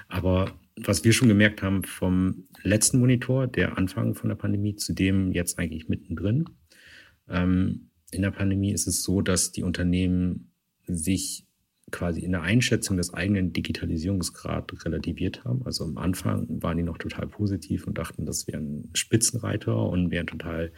Aber 0.10 0.52
was 0.76 1.06
wir 1.06 1.14
schon 1.14 1.30
gemerkt 1.30 1.62
haben 1.62 1.84
vom 1.84 2.44
letzten 2.62 3.00
Monitor, 3.00 3.48
der 3.48 3.78
Anfang 3.78 4.16
von 4.16 4.28
der 4.28 4.36
Pandemie, 4.36 4.76
zu 4.76 4.94
dem 4.94 5.32
jetzt 5.32 5.58
eigentlich 5.58 5.88
mittendrin, 5.88 6.46
ähm, 7.30 7.90
in 8.12 8.22
der 8.22 8.32
Pandemie 8.32 8.74
ist 8.74 8.86
es 8.86 9.02
so, 9.02 9.22
dass 9.22 9.54
die 9.54 9.64
Unternehmen 9.64 10.52
sich 10.88 11.48
quasi 11.92 12.22
in 12.22 12.32
der 12.32 12.42
Einschätzung 12.42 12.98
des 12.98 13.14
eigenen 13.14 13.54
Digitalisierungsgrad 13.54 14.86
relativiert 14.86 15.44
haben. 15.44 15.66
Also 15.66 15.84
am 15.84 15.98
Anfang 15.98 16.48
waren 16.62 16.78
die 16.78 16.84
noch 16.84 16.98
total 16.98 17.28
positiv 17.28 17.86
und 17.88 17.98
dachten, 17.98 18.26
das 18.26 18.48
wären 18.48 18.90
Spitzenreiter 18.94 19.78
und 19.90 20.12
wären 20.12 20.28
total 20.28 20.72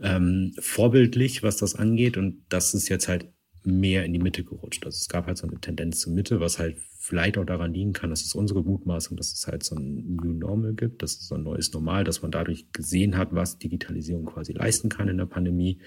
ähm, 0.00 0.54
vorbildlich, 0.58 1.42
was 1.42 1.56
das 1.56 1.74
angeht. 1.74 2.16
Und 2.16 2.44
das 2.48 2.74
ist 2.74 2.88
jetzt 2.88 3.08
halt 3.08 3.28
mehr 3.64 4.04
in 4.04 4.12
die 4.12 4.18
Mitte 4.18 4.44
gerutscht. 4.44 4.84
Also 4.84 4.96
es 4.96 5.08
gab 5.08 5.26
halt 5.26 5.38
so 5.38 5.46
eine 5.46 5.60
Tendenz 5.60 6.00
zur 6.00 6.12
Mitte, 6.12 6.40
was 6.40 6.58
halt 6.58 6.78
vielleicht 6.98 7.38
auch 7.38 7.44
daran 7.44 7.72
liegen 7.72 7.92
kann, 7.92 8.10
dass 8.10 8.22
es 8.22 8.34
unsere 8.34 8.62
Mutmaßung, 8.62 9.16
dass 9.16 9.32
es 9.32 9.46
halt 9.46 9.64
so 9.64 9.76
ein 9.76 10.16
New 10.16 10.32
Normal 10.32 10.74
gibt, 10.74 11.02
dass 11.02 11.12
es 11.12 11.28
so 11.28 11.34
ein 11.34 11.42
neues 11.42 11.72
Normal, 11.72 12.04
dass 12.04 12.22
man 12.22 12.30
dadurch 12.30 12.70
gesehen 12.72 13.16
hat, 13.16 13.34
was 13.34 13.58
Digitalisierung 13.58 14.26
quasi 14.26 14.52
leisten 14.52 14.88
kann 14.88 15.08
in 15.08 15.18
der 15.18 15.26
Pandemie, 15.26 15.80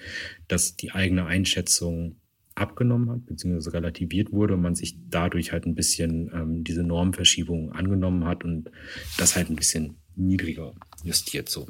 dass 0.48 0.76
die 0.76 0.92
eigene 0.92 1.26
Einschätzung 1.26 2.16
abgenommen 2.56 3.10
hat, 3.10 3.26
beziehungsweise 3.26 3.72
relativiert 3.72 4.32
wurde 4.32 4.54
und 4.54 4.62
man 4.62 4.74
sich 4.74 4.96
dadurch 5.08 5.52
halt 5.52 5.66
ein 5.66 5.74
bisschen 5.74 6.30
ähm, 6.34 6.64
diese 6.64 6.82
Normverschiebung 6.82 7.72
angenommen 7.72 8.24
hat 8.24 8.44
und 8.44 8.70
das 9.18 9.36
halt 9.36 9.50
ein 9.50 9.56
bisschen 9.56 9.96
niedriger 10.16 10.72
justiert 11.04 11.48
so. 11.48 11.66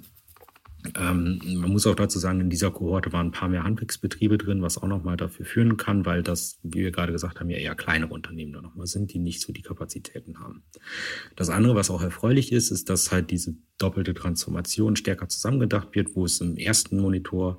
Ähm, 0.95 1.41
man 1.45 1.73
muss 1.73 1.87
auch 1.87 1.95
dazu 1.95 2.19
sagen, 2.19 2.41
in 2.41 2.51
dieser 2.51 2.71
Kohorte 2.71 3.13
waren 3.13 3.29
ein 3.29 3.33
paar 3.33 3.49
mehr 3.49 3.65
Handwerksbetriebe 3.65 4.39
drin, 4.39 4.63
was 4.63 4.79
auch 4.79 4.87
nochmal 4.87 5.17
dafür 5.17 5.45
führen 5.45 5.77
kann, 5.77 6.07
weil 6.07 6.23
das, 6.23 6.59
wie 6.63 6.81
wir 6.81 6.93
gerade 6.93 7.13
gesagt 7.13 7.41
haben, 7.41 7.51
ja 7.51 7.59
eher 7.59 7.75
kleinere 7.75 8.13
Unternehmen 8.13 8.53
da 8.53 8.63
nochmal 8.63 8.87
sind, 8.87 9.13
die 9.13 9.19
nicht 9.19 9.41
so 9.41 9.53
die 9.53 9.63
Kapazitäten 9.63 10.39
haben. 10.39 10.63
Das 11.35 11.51
andere, 11.51 11.75
was 11.75 11.91
auch 11.91 12.03
erfreulich 12.03 12.53
ist, 12.53 12.71
ist, 12.71 12.89
dass 12.89 13.11
halt 13.11 13.31
diese 13.31 13.57
doppelte 13.79 14.15
Transformation 14.15 14.97
stärker 14.97 15.29
zusammengedacht 15.29 15.95
wird, 15.95 16.15
wo 16.15 16.25
es 16.25 16.41
im 16.41 16.57
ersten 16.57 16.99
Monitor 16.99 17.59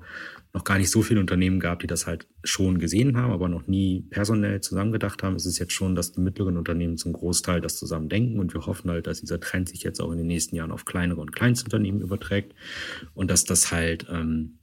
noch 0.52 0.64
gar 0.64 0.78
nicht 0.78 0.90
so 0.90 1.02
viele 1.02 1.20
Unternehmen 1.20 1.60
gab, 1.60 1.80
die 1.80 1.86
das 1.86 2.06
halt 2.06 2.26
schon 2.42 2.78
gesehen 2.78 3.16
haben, 3.16 3.32
aber 3.32 3.48
noch 3.48 3.66
nie 3.66 4.06
personell 4.10 4.60
zusammengedacht 4.60 5.22
haben. 5.22 5.36
Es 5.36 5.46
ist 5.46 5.58
jetzt 5.58 5.72
schon, 5.72 5.94
dass 5.94 6.12
die 6.12 6.20
mittleren 6.20 6.56
Unternehmen 6.56 6.96
zum 6.96 7.12
Großteil 7.12 7.60
das 7.60 7.76
zusammen 7.76 8.08
denken 8.08 8.40
und 8.40 8.54
wir 8.54 8.66
hoffen 8.66 8.90
halt, 8.90 9.06
dass 9.06 9.20
dieser 9.20 9.40
Trend 9.40 9.68
sich 9.68 9.82
jetzt 9.82 10.00
auch 10.00 10.10
in 10.10 10.18
den 10.18 10.26
nächsten 10.26 10.56
Jahren 10.56 10.72
auf 10.72 10.84
kleinere 10.84 11.20
und 11.20 11.32
Kleinstunternehmen 11.32 12.00
überträgt 12.00 12.54
und 13.14 13.30
dass 13.30 13.44
das 13.44 13.70
halt 13.70 14.06
ähm, 14.10 14.58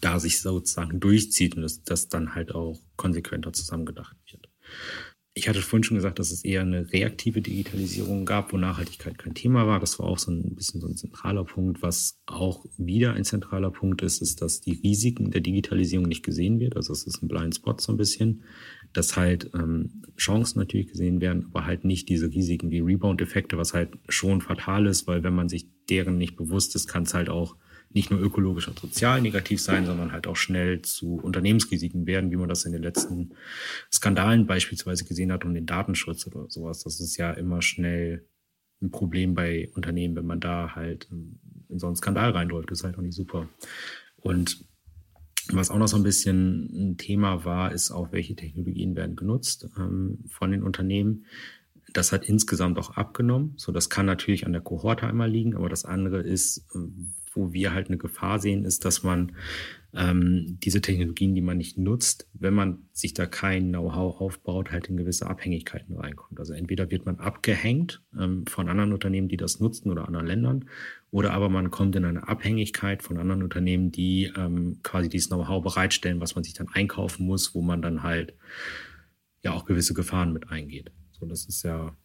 da 0.00 0.18
sich 0.18 0.40
sozusagen 0.40 1.00
durchzieht 1.00 1.56
und 1.56 1.62
dass 1.62 1.82
das 1.84 2.08
dann 2.08 2.34
halt 2.34 2.54
auch 2.54 2.78
konsequenter 2.96 3.52
zusammengedacht 3.52 4.16
wird. 4.30 4.48
Ich 5.38 5.50
hatte 5.50 5.60
vorhin 5.60 5.84
schon 5.84 5.96
gesagt, 5.96 6.18
dass 6.18 6.30
es 6.30 6.46
eher 6.46 6.62
eine 6.62 6.90
reaktive 6.94 7.42
Digitalisierung 7.42 8.24
gab, 8.24 8.54
wo 8.54 8.56
Nachhaltigkeit 8.56 9.18
kein 9.18 9.34
Thema 9.34 9.66
war. 9.66 9.78
Das 9.78 9.98
war 9.98 10.06
auch 10.06 10.16
so 10.18 10.30
ein 10.30 10.54
bisschen 10.54 10.80
so 10.80 10.86
ein 10.86 10.96
zentraler 10.96 11.44
Punkt. 11.44 11.82
Was 11.82 12.18
auch 12.24 12.64
wieder 12.78 13.12
ein 13.12 13.24
zentraler 13.24 13.70
Punkt 13.70 14.00
ist, 14.00 14.22
ist, 14.22 14.40
dass 14.40 14.62
die 14.62 14.80
Risiken 14.82 15.30
der 15.30 15.42
Digitalisierung 15.42 16.08
nicht 16.08 16.24
gesehen 16.24 16.58
wird. 16.58 16.74
Also 16.74 16.94
es 16.94 17.06
ist 17.06 17.22
ein 17.22 17.28
Blind 17.28 17.54
Spot 17.54 17.76
so 17.78 17.92
ein 17.92 17.98
bisschen, 17.98 18.44
dass 18.94 19.18
halt 19.18 19.50
ähm, 19.52 20.00
Chancen 20.16 20.58
natürlich 20.58 20.86
gesehen 20.88 21.20
werden, 21.20 21.44
aber 21.50 21.66
halt 21.66 21.84
nicht 21.84 22.08
diese 22.08 22.30
Risiken 22.30 22.70
wie 22.70 22.80
Rebound-Effekte, 22.80 23.58
was 23.58 23.74
halt 23.74 23.90
schon 24.08 24.40
fatal 24.40 24.86
ist, 24.86 25.06
weil 25.06 25.22
wenn 25.22 25.34
man 25.34 25.50
sich 25.50 25.68
deren 25.90 26.16
nicht 26.16 26.36
bewusst 26.36 26.74
ist, 26.76 26.88
kann 26.88 27.02
es 27.02 27.12
halt 27.12 27.28
auch 27.28 27.56
nicht 27.96 28.10
nur 28.10 28.20
ökologisch 28.20 28.68
und 28.68 28.78
sozial 28.78 29.22
negativ 29.22 29.60
sein, 29.60 29.86
sondern 29.86 30.12
halt 30.12 30.26
auch 30.26 30.36
schnell 30.36 30.82
zu 30.82 31.14
Unternehmensrisiken 31.14 32.06
werden, 32.06 32.30
wie 32.30 32.36
man 32.36 32.48
das 32.48 32.66
in 32.66 32.72
den 32.72 32.82
letzten 32.82 33.30
Skandalen 33.90 34.46
beispielsweise 34.46 35.06
gesehen 35.06 35.32
hat 35.32 35.46
um 35.46 35.54
den 35.54 35.64
Datenschutz 35.64 36.26
oder 36.26 36.44
sowas. 36.50 36.84
Das 36.84 37.00
ist 37.00 37.16
ja 37.16 37.32
immer 37.32 37.62
schnell 37.62 38.28
ein 38.82 38.90
Problem 38.90 39.34
bei 39.34 39.70
Unternehmen, 39.74 40.14
wenn 40.14 40.26
man 40.26 40.40
da 40.40 40.74
halt 40.74 41.08
in 41.10 41.78
so 41.78 41.86
einen 41.86 41.96
Skandal 41.96 42.32
reinläuft. 42.32 42.70
Das 42.70 42.80
ist 42.80 42.84
halt 42.84 42.98
auch 42.98 43.02
nicht 43.02 43.16
super. 43.16 43.48
Und 44.18 44.62
was 45.48 45.70
auch 45.70 45.78
noch 45.78 45.88
so 45.88 45.96
ein 45.96 46.02
bisschen 46.02 46.90
ein 46.90 46.96
Thema 46.98 47.46
war, 47.46 47.72
ist 47.72 47.90
auch, 47.90 48.12
welche 48.12 48.36
Technologien 48.36 48.94
werden 48.94 49.16
genutzt 49.16 49.68
ähm, 49.78 50.18
von 50.28 50.50
den 50.50 50.62
Unternehmen. 50.62 51.24
Das 51.94 52.12
hat 52.12 52.28
insgesamt 52.28 52.78
auch 52.78 52.90
abgenommen. 52.90 53.54
So, 53.56 53.72
das 53.72 53.88
kann 53.88 54.04
natürlich 54.04 54.44
an 54.44 54.52
der 54.52 54.60
Kohorte 54.60 55.06
einmal 55.06 55.30
liegen, 55.30 55.56
aber 55.56 55.70
das 55.70 55.86
andere 55.86 56.20
ist, 56.20 56.66
wo 57.36 57.52
wir 57.52 57.74
halt 57.74 57.88
eine 57.88 57.98
Gefahr 57.98 58.38
sehen, 58.38 58.64
ist, 58.64 58.84
dass 58.84 59.02
man 59.02 59.32
ähm, 59.94 60.58
diese 60.62 60.80
Technologien, 60.80 61.34
die 61.34 61.40
man 61.40 61.56
nicht 61.56 61.78
nutzt, 61.78 62.28
wenn 62.34 62.52
man 62.54 62.86
sich 62.92 63.14
da 63.14 63.26
kein 63.26 63.70
Know-how 63.70 64.20
aufbaut, 64.20 64.70
halt 64.70 64.88
in 64.88 64.96
gewisse 64.96 65.26
Abhängigkeiten 65.26 65.96
reinkommt. 65.96 66.38
Also 66.38 66.52
entweder 66.52 66.90
wird 66.90 67.06
man 67.06 67.18
abgehängt 67.18 68.02
ähm, 68.18 68.46
von 68.46 68.68
anderen 68.68 68.92
Unternehmen, 68.92 69.28
die 69.28 69.38
das 69.38 69.58
nutzen 69.58 69.90
oder 69.90 70.06
anderen 70.06 70.26
Ländern, 70.26 70.64
oder 71.10 71.32
aber 71.32 71.48
man 71.48 71.70
kommt 71.70 71.96
in 71.96 72.04
eine 72.04 72.28
Abhängigkeit 72.28 73.02
von 73.02 73.16
anderen 73.16 73.42
Unternehmen, 73.42 73.90
die 73.90 74.30
ähm, 74.36 74.80
quasi 74.82 75.08
dieses 75.08 75.28
Know-how 75.28 75.62
bereitstellen, 75.62 76.20
was 76.20 76.34
man 76.34 76.44
sich 76.44 76.52
dann 76.52 76.68
einkaufen 76.68 77.24
muss, 77.24 77.54
wo 77.54 77.62
man 77.62 77.80
dann 77.80 78.02
halt 78.02 78.34
ja 79.42 79.52
auch 79.52 79.64
gewisse 79.64 79.94
Gefahren 79.94 80.32
mit 80.32 80.50
eingeht. 80.50 80.90
So, 81.12 81.24
das 81.24 81.46
ist 81.46 81.62
ja 81.62 81.96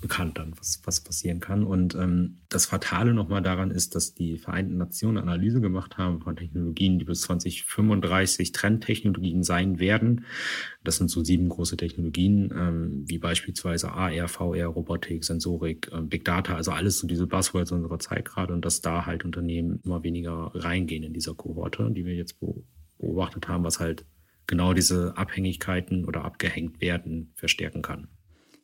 bekannt 0.00 0.38
dann, 0.38 0.54
was, 0.58 0.80
was 0.84 1.00
passieren 1.00 1.40
kann. 1.40 1.62
Und 1.64 1.94
ähm, 1.94 2.38
das 2.48 2.66
Fatale 2.66 3.12
nochmal 3.12 3.42
daran 3.42 3.70
ist, 3.70 3.94
dass 3.94 4.14
die 4.14 4.38
Vereinten 4.38 4.76
Nationen 4.76 5.18
Analyse 5.18 5.60
gemacht 5.60 5.98
haben 5.98 6.20
von 6.20 6.36
Technologien, 6.36 6.98
die 6.98 7.04
bis 7.04 7.22
2035 7.22 8.52
Trendtechnologien 8.52 9.42
sein 9.42 9.78
werden. 9.78 10.24
Das 10.82 10.96
sind 10.96 11.10
so 11.10 11.22
sieben 11.22 11.48
große 11.48 11.76
Technologien, 11.76 12.52
ähm, 12.56 13.04
wie 13.06 13.18
beispielsweise 13.18 13.92
AR, 13.92 14.28
VR, 14.28 14.66
Robotik, 14.66 15.24
Sensorik, 15.24 15.90
ähm, 15.92 16.08
Big 16.08 16.24
Data, 16.24 16.54
also 16.54 16.72
alles 16.72 16.98
so 16.98 17.06
diese 17.06 17.26
Buzzwords 17.26 17.72
unserer 17.72 17.98
Zeit 17.98 18.24
gerade 18.24 18.54
und 18.54 18.64
dass 18.64 18.80
da 18.80 19.06
halt 19.06 19.24
Unternehmen 19.24 19.80
immer 19.84 20.02
weniger 20.02 20.50
reingehen 20.54 21.04
in 21.04 21.12
dieser 21.12 21.34
Kohorte, 21.34 21.90
die 21.90 22.04
wir 22.04 22.14
jetzt 22.14 22.38
beobachtet 22.98 23.48
haben, 23.48 23.64
was 23.64 23.80
halt 23.80 24.06
genau 24.46 24.72
diese 24.72 25.16
Abhängigkeiten 25.16 26.04
oder 26.04 26.24
abgehängt 26.24 26.80
werden 26.80 27.32
verstärken 27.36 27.82
kann. 27.82 28.08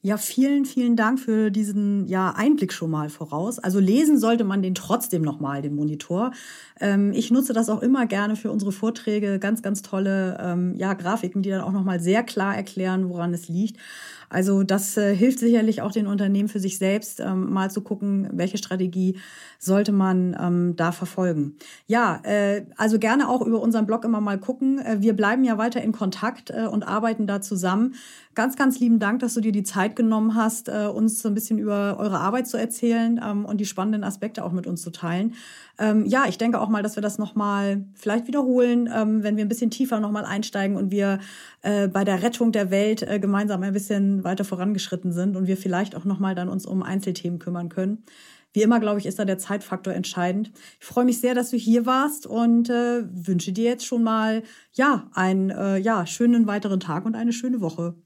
Ja, 0.06 0.18
vielen, 0.18 0.66
vielen 0.66 0.94
Dank 0.94 1.18
für 1.18 1.50
diesen 1.50 2.06
ja, 2.06 2.30
Einblick 2.30 2.72
schon 2.72 2.92
mal 2.92 3.08
voraus. 3.08 3.58
Also 3.58 3.80
lesen 3.80 4.20
sollte 4.20 4.44
man 4.44 4.62
den 4.62 4.76
trotzdem 4.76 5.22
nochmal, 5.22 5.62
den 5.62 5.74
Monitor. 5.74 6.30
Ähm, 6.78 7.10
ich 7.12 7.32
nutze 7.32 7.52
das 7.52 7.68
auch 7.68 7.82
immer 7.82 8.06
gerne 8.06 8.36
für 8.36 8.52
unsere 8.52 8.70
Vorträge. 8.70 9.40
Ganz, 9.40 9.62
ganz 9.62 9.82
tolle 9.82 10.38
ähm, 10.40 10.76
ja, 10.76 10.94
Grafiken, 10.94 11.42
die 11.42 11.50
dann 11.50 11.60
auch 11.60 11.72
nochmal 11.72 11.98
sehr 11.98 12.22
klar 12.22 12.54
erklären, 12.54 13.08
woran 13.08 13.34
es 13.34 13.48
liegt. 13.48 13.80
Also 14.28 14.62
das 14.62 14.96
äh, 14.96 15.14
hilft 15.14 15.38
sicherlich 15.38 15.82
auch 15.82 15.92
den 15.92 16.06
Unternehmen 16.06 16.48
für 16.48 16.60
sich 16.60 16.78
selbst, 16.78 17.20
ähm, 17.20 17.52
mal 17.52 17.70
zu 17.70 17.80
gucken, 17.80 18.28
welche 18.32 18.58
Strategie 18.58 19.18
sollte 19.58 19.92
man 19.92 20.36
ähm, 20.40 20.76
da 20.76 20.92
verfolgen. 20.92 21.56
Ja, 21.86 22.20
äh, 22.24 22.64
also 22.76 22.98
gerne 22.98 23.28
auch 23.28 23.42
über 23.42 23.60
unseren 23.60 23.86
Blog 23.86 24.04
immer 24.04 24.20
mal 24.20 24.38
gucken. 24.38 24.78
Äh, 24.78 24.96
wir 25.00 25.14
bleiben 25.14 25.44
ja 25.44 25.58
weiter 25.58 25.80
in 25.82 25.92
Kontakt 25.92 26.50
äh, 26.50 26.66
und 26.66 26.82
arbeiten 26.82 27.26
da 27.26 27.40
zusammen. 27.40 27.94
Ganz, 28.34 28.56
ganz 28.56 28.80
lieben 28.80 28.98
Dank, 28.98 29.20
dass 29.20 29.34
du 29.34 29.40
dir 29.40 29.52
die 29.52 29.62
Zeit 29.62 29.96
genommen 29.96 30.34
hast, 30.34 30.68
äh, 30.68 30.86
uns 30.86 31.22
so 31.22 31.28
ein 31.28 31.34
bisschen 31.34 31.58
über 31.58 31.96
eure 31.98 32.18
Arbeit 32.18 32.46
zu 32.46 32.58
erzählen 32.58 33.18
ähm, 33.24 33.46
und 33.46 33.58
die 33.58 33.64
spannenden 33.64 34.04
Aspekte 34.04 34.44
auch 34.44 34.52
mit 34.52 34.66
uns 34.66 34.82
zu 34.82 34.90
teilen. 34.90 35.34
Ähm, 35.78 36.04
ja, 36.06 36.24
ich 36.28 36.36
denke 36.36 36.60
auch 36.60 36.68
mal, 36.68 36.82
dass 36.82 36.96
wir 36.96 37.02
das 37.02 37.18
nochmal 37.18 37.84
vielleicht 37.94 38.26
wiederholen, 38.26 38.90
ähm, 38.94 39.22
wenn 39.22 39.36
wir 39.36 39.44
ein 39.44 39.48
bisschen 39.48 39.70
tiefer 39.70 40.00
nochmal 40.00 40.24
einsteigen 40.24 40.76
und 40.76 40.90
wir 40.90 41.18
äh, 41.62 41.88
bei 41.88 42.04
der 42.04 42.22
Rettung 42.22 42.52
der 42.52 42.70
Welt 42.70 43.06
gemeinsam 43.20 43.62
ein 43.62 43.72
bisschen 43.72 44.15
weiter 44.24 44.44
vorangeschritten 44.44 45.12
sind 45.12 45.36
und 45.36 45.46
wir 45.46 45.56
vielleicht 45.56 45.94
auch 45.94 46.04
nochmal 46.04 46.34
dann 46.34 46.48
uns 46.48 46.66
um 46.66 46.82
Einzelthemen 46.82 47.38
kümmern 47.38 47.68
können. 47.68 48.04
Wie 48.52 48.62
immer, 48.62 48.80
glaube 48.80 48.98
ich, 48.98 49.06
ist 49.06 49.18
da 49.18 49.26
der 49.26 49.36
Zeitfaktor 49.36 49.92
entscheidend. 49.92 50.50
Ich 50.80 50.86
freue 50.86 51.04
mich 51.04 51.20
sehr, 51.20 51.34
dass 51.34 51.50
du 51.50 51.58
hier 51.58 51.84
warst 51.84 52.26
und 52.26 52.70
äh, 52.70 53.04
wünsche 53.12 53.52
dir 53.52 53.64
jetzt 53.64 53.84
schon 53.84 54.02
mal 54.02 54.42
ja, 54.72 55.10
einen 55.12 55.50
äh, 55.50 55.76
ja, 55.76 56.06
schönen 56.06 56.46
weiteren 56.46 56.80
Tag 56.80 57.04
und 57.04 57.14
eine 57.14 57.34
schöne 57.34 57.60
Woche. 57.60 57.96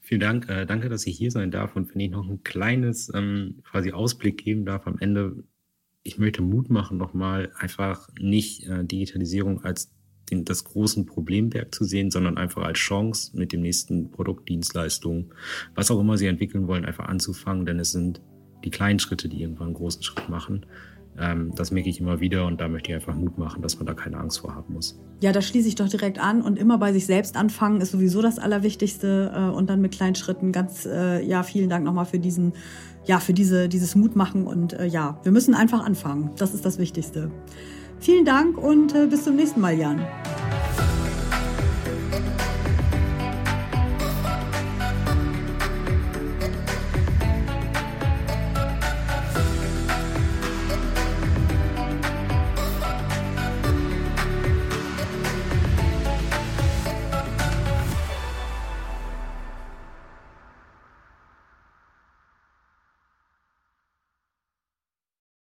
Vielen 0.00 0.20
Dank. 0.20 0.48
Äh, 0.48 0.66
danke, 0.66 0.88
dass 0.88 1.06
ich 1.06 1.16
hier 1.16 1.30
sein 1.30 1.52
darf. 1.52 1.76
Und 1.76 1.94
wenn 1.94 2.00
ich 2.00 2.10
noch 2.10 2.28
ein 2.28 2.42
kleines 2.42 3.12
ähm, 3.14 3.60
quasi 3.62 3.92
Ausblick 3.92 4.38
geben 4.42 4.64
darf 4.64 4.88
am 4.88 4.98
Ende, 4.98 5.44
ich 6.02 6.18
möchte 6.18 6.42
Mut 6.42 6.68
machen, 6.68 6.98
nochmal 6.98 7.52
einfach 7.56 8.08
nicht 8.18 8.66
äh, 8.66 8.84
Digitalisierung 8.84 9.62
als 9.62 9.92
den, 10.32 10.44
das 10.44 10.64
großen 10.64 11.06
Problemberg 11.06 11.74
zu 11.74 11.84
sehen, 11.84 12.10
sondern 12.10 12.38
einfach 12.38 12.62
als 12.62 12.78
Chance 12.78 13.36
mit 13.36 13.52
dem 13.52 13.60
nächsten 13.60 14.10
Produkt, 14.10 14.48
Dienstleistung, 14.48 15.32
was 15.74 15.90
auch 15.90 16.00
immer 16.00 16.16
Sie 16.16 16.26
entwickeln 16.26 16.66
wollen, 16.66 16.84
einfach 16.84 17.06
anzufangen, 17.06 17.66
denn 17.66 17.78
es 17.78 17.92
sind 17.92 18.20
die 18.64 18.70
kleinen 18.70 18.98
Schritte, 18.98 19.28
die 19.28 19.42
irgendwann 19.42 19.68
einen 19.68 19.76
großen 19.76 20.02
Schritt 20.02 20.28
machen. 20.28 20.66
Ähm, 21.18 21.52
das 21.54 21.70
merke 21.70 21.90
ich 21.90 22.00
immer 22.00 22.20
wieder 22.20 22.46
und 22.46 22.60
da 22.60 22.68
möchte 22.68 22.90
ich 22.90 22.94
einfach 22.94 23.14
Mut 23.14 23.36
machen, 23.36 23.60
dass 23.60 23.76
man 23.76 23.86
da 23.86 23.92
keine 23.92 24.16
Angst 24.16 24.40
vor 24.40 24.54
haben 24.54 24.72
muss. 24.72 24.98
Ja, 25.20 25.32
da 25.32 25.42
schließe 25.42 25.68
ich 25.68 25.74
doch 25.74 25.88
direkt 25.88 26.18
an 26.18 26.40
und 26.40 26.58
immer 26.58 26.78
bei 26.78 26.92
sich 26.92 27.04
selbst 27.04 27.36
anfangen 27.36 27.80
ist 27.80 27.90
sowieso 27.92 28.22
das 28.22 28.38
Allerwichtigste 28.38 29.30
äh, 29.34 29.54
und 29.54 29.68
dann 29.68 29.82
mit 29.82 29.92
kleinen 29.92 30.14
Schritten 30.14 30.52
ganz, 30.52 30.86
äh, 30.86 31.22
ja, 31.22 31.42
vielen 31.42 31.68
Dank 31.68 31.84
nochmal 31.84 32.06
für 32.06 32.18
diesen, 32.18 32.54
ja, 33.04 33.20
für 33.20 33.34
diese, 33.34 33.68
dieses 33.68 33.94
Mutmachen 33.94 34.46
und 34.46 34.72
äh, 34.72 34.86
ja, 34.86 35.20
wir 35.22 35.32
müssen 35.32 35.54
einfach 35.54 35.84
anfangen. 35.84 36.30
Das 36.38 36.54
ist 36.54 36.64
das 36.64 36.78
Wichtigste. 36.78 37.30
Vielen 38.02 38.24
Dank 38.24 38.58
und 38.58 38.96
äh, 38.96 39.06
bis 39.06 39.22
zum 39.22 39.36
nächsten 39.36 39.60
Mal, 39.60 39.78
Jan. 39.78 40.04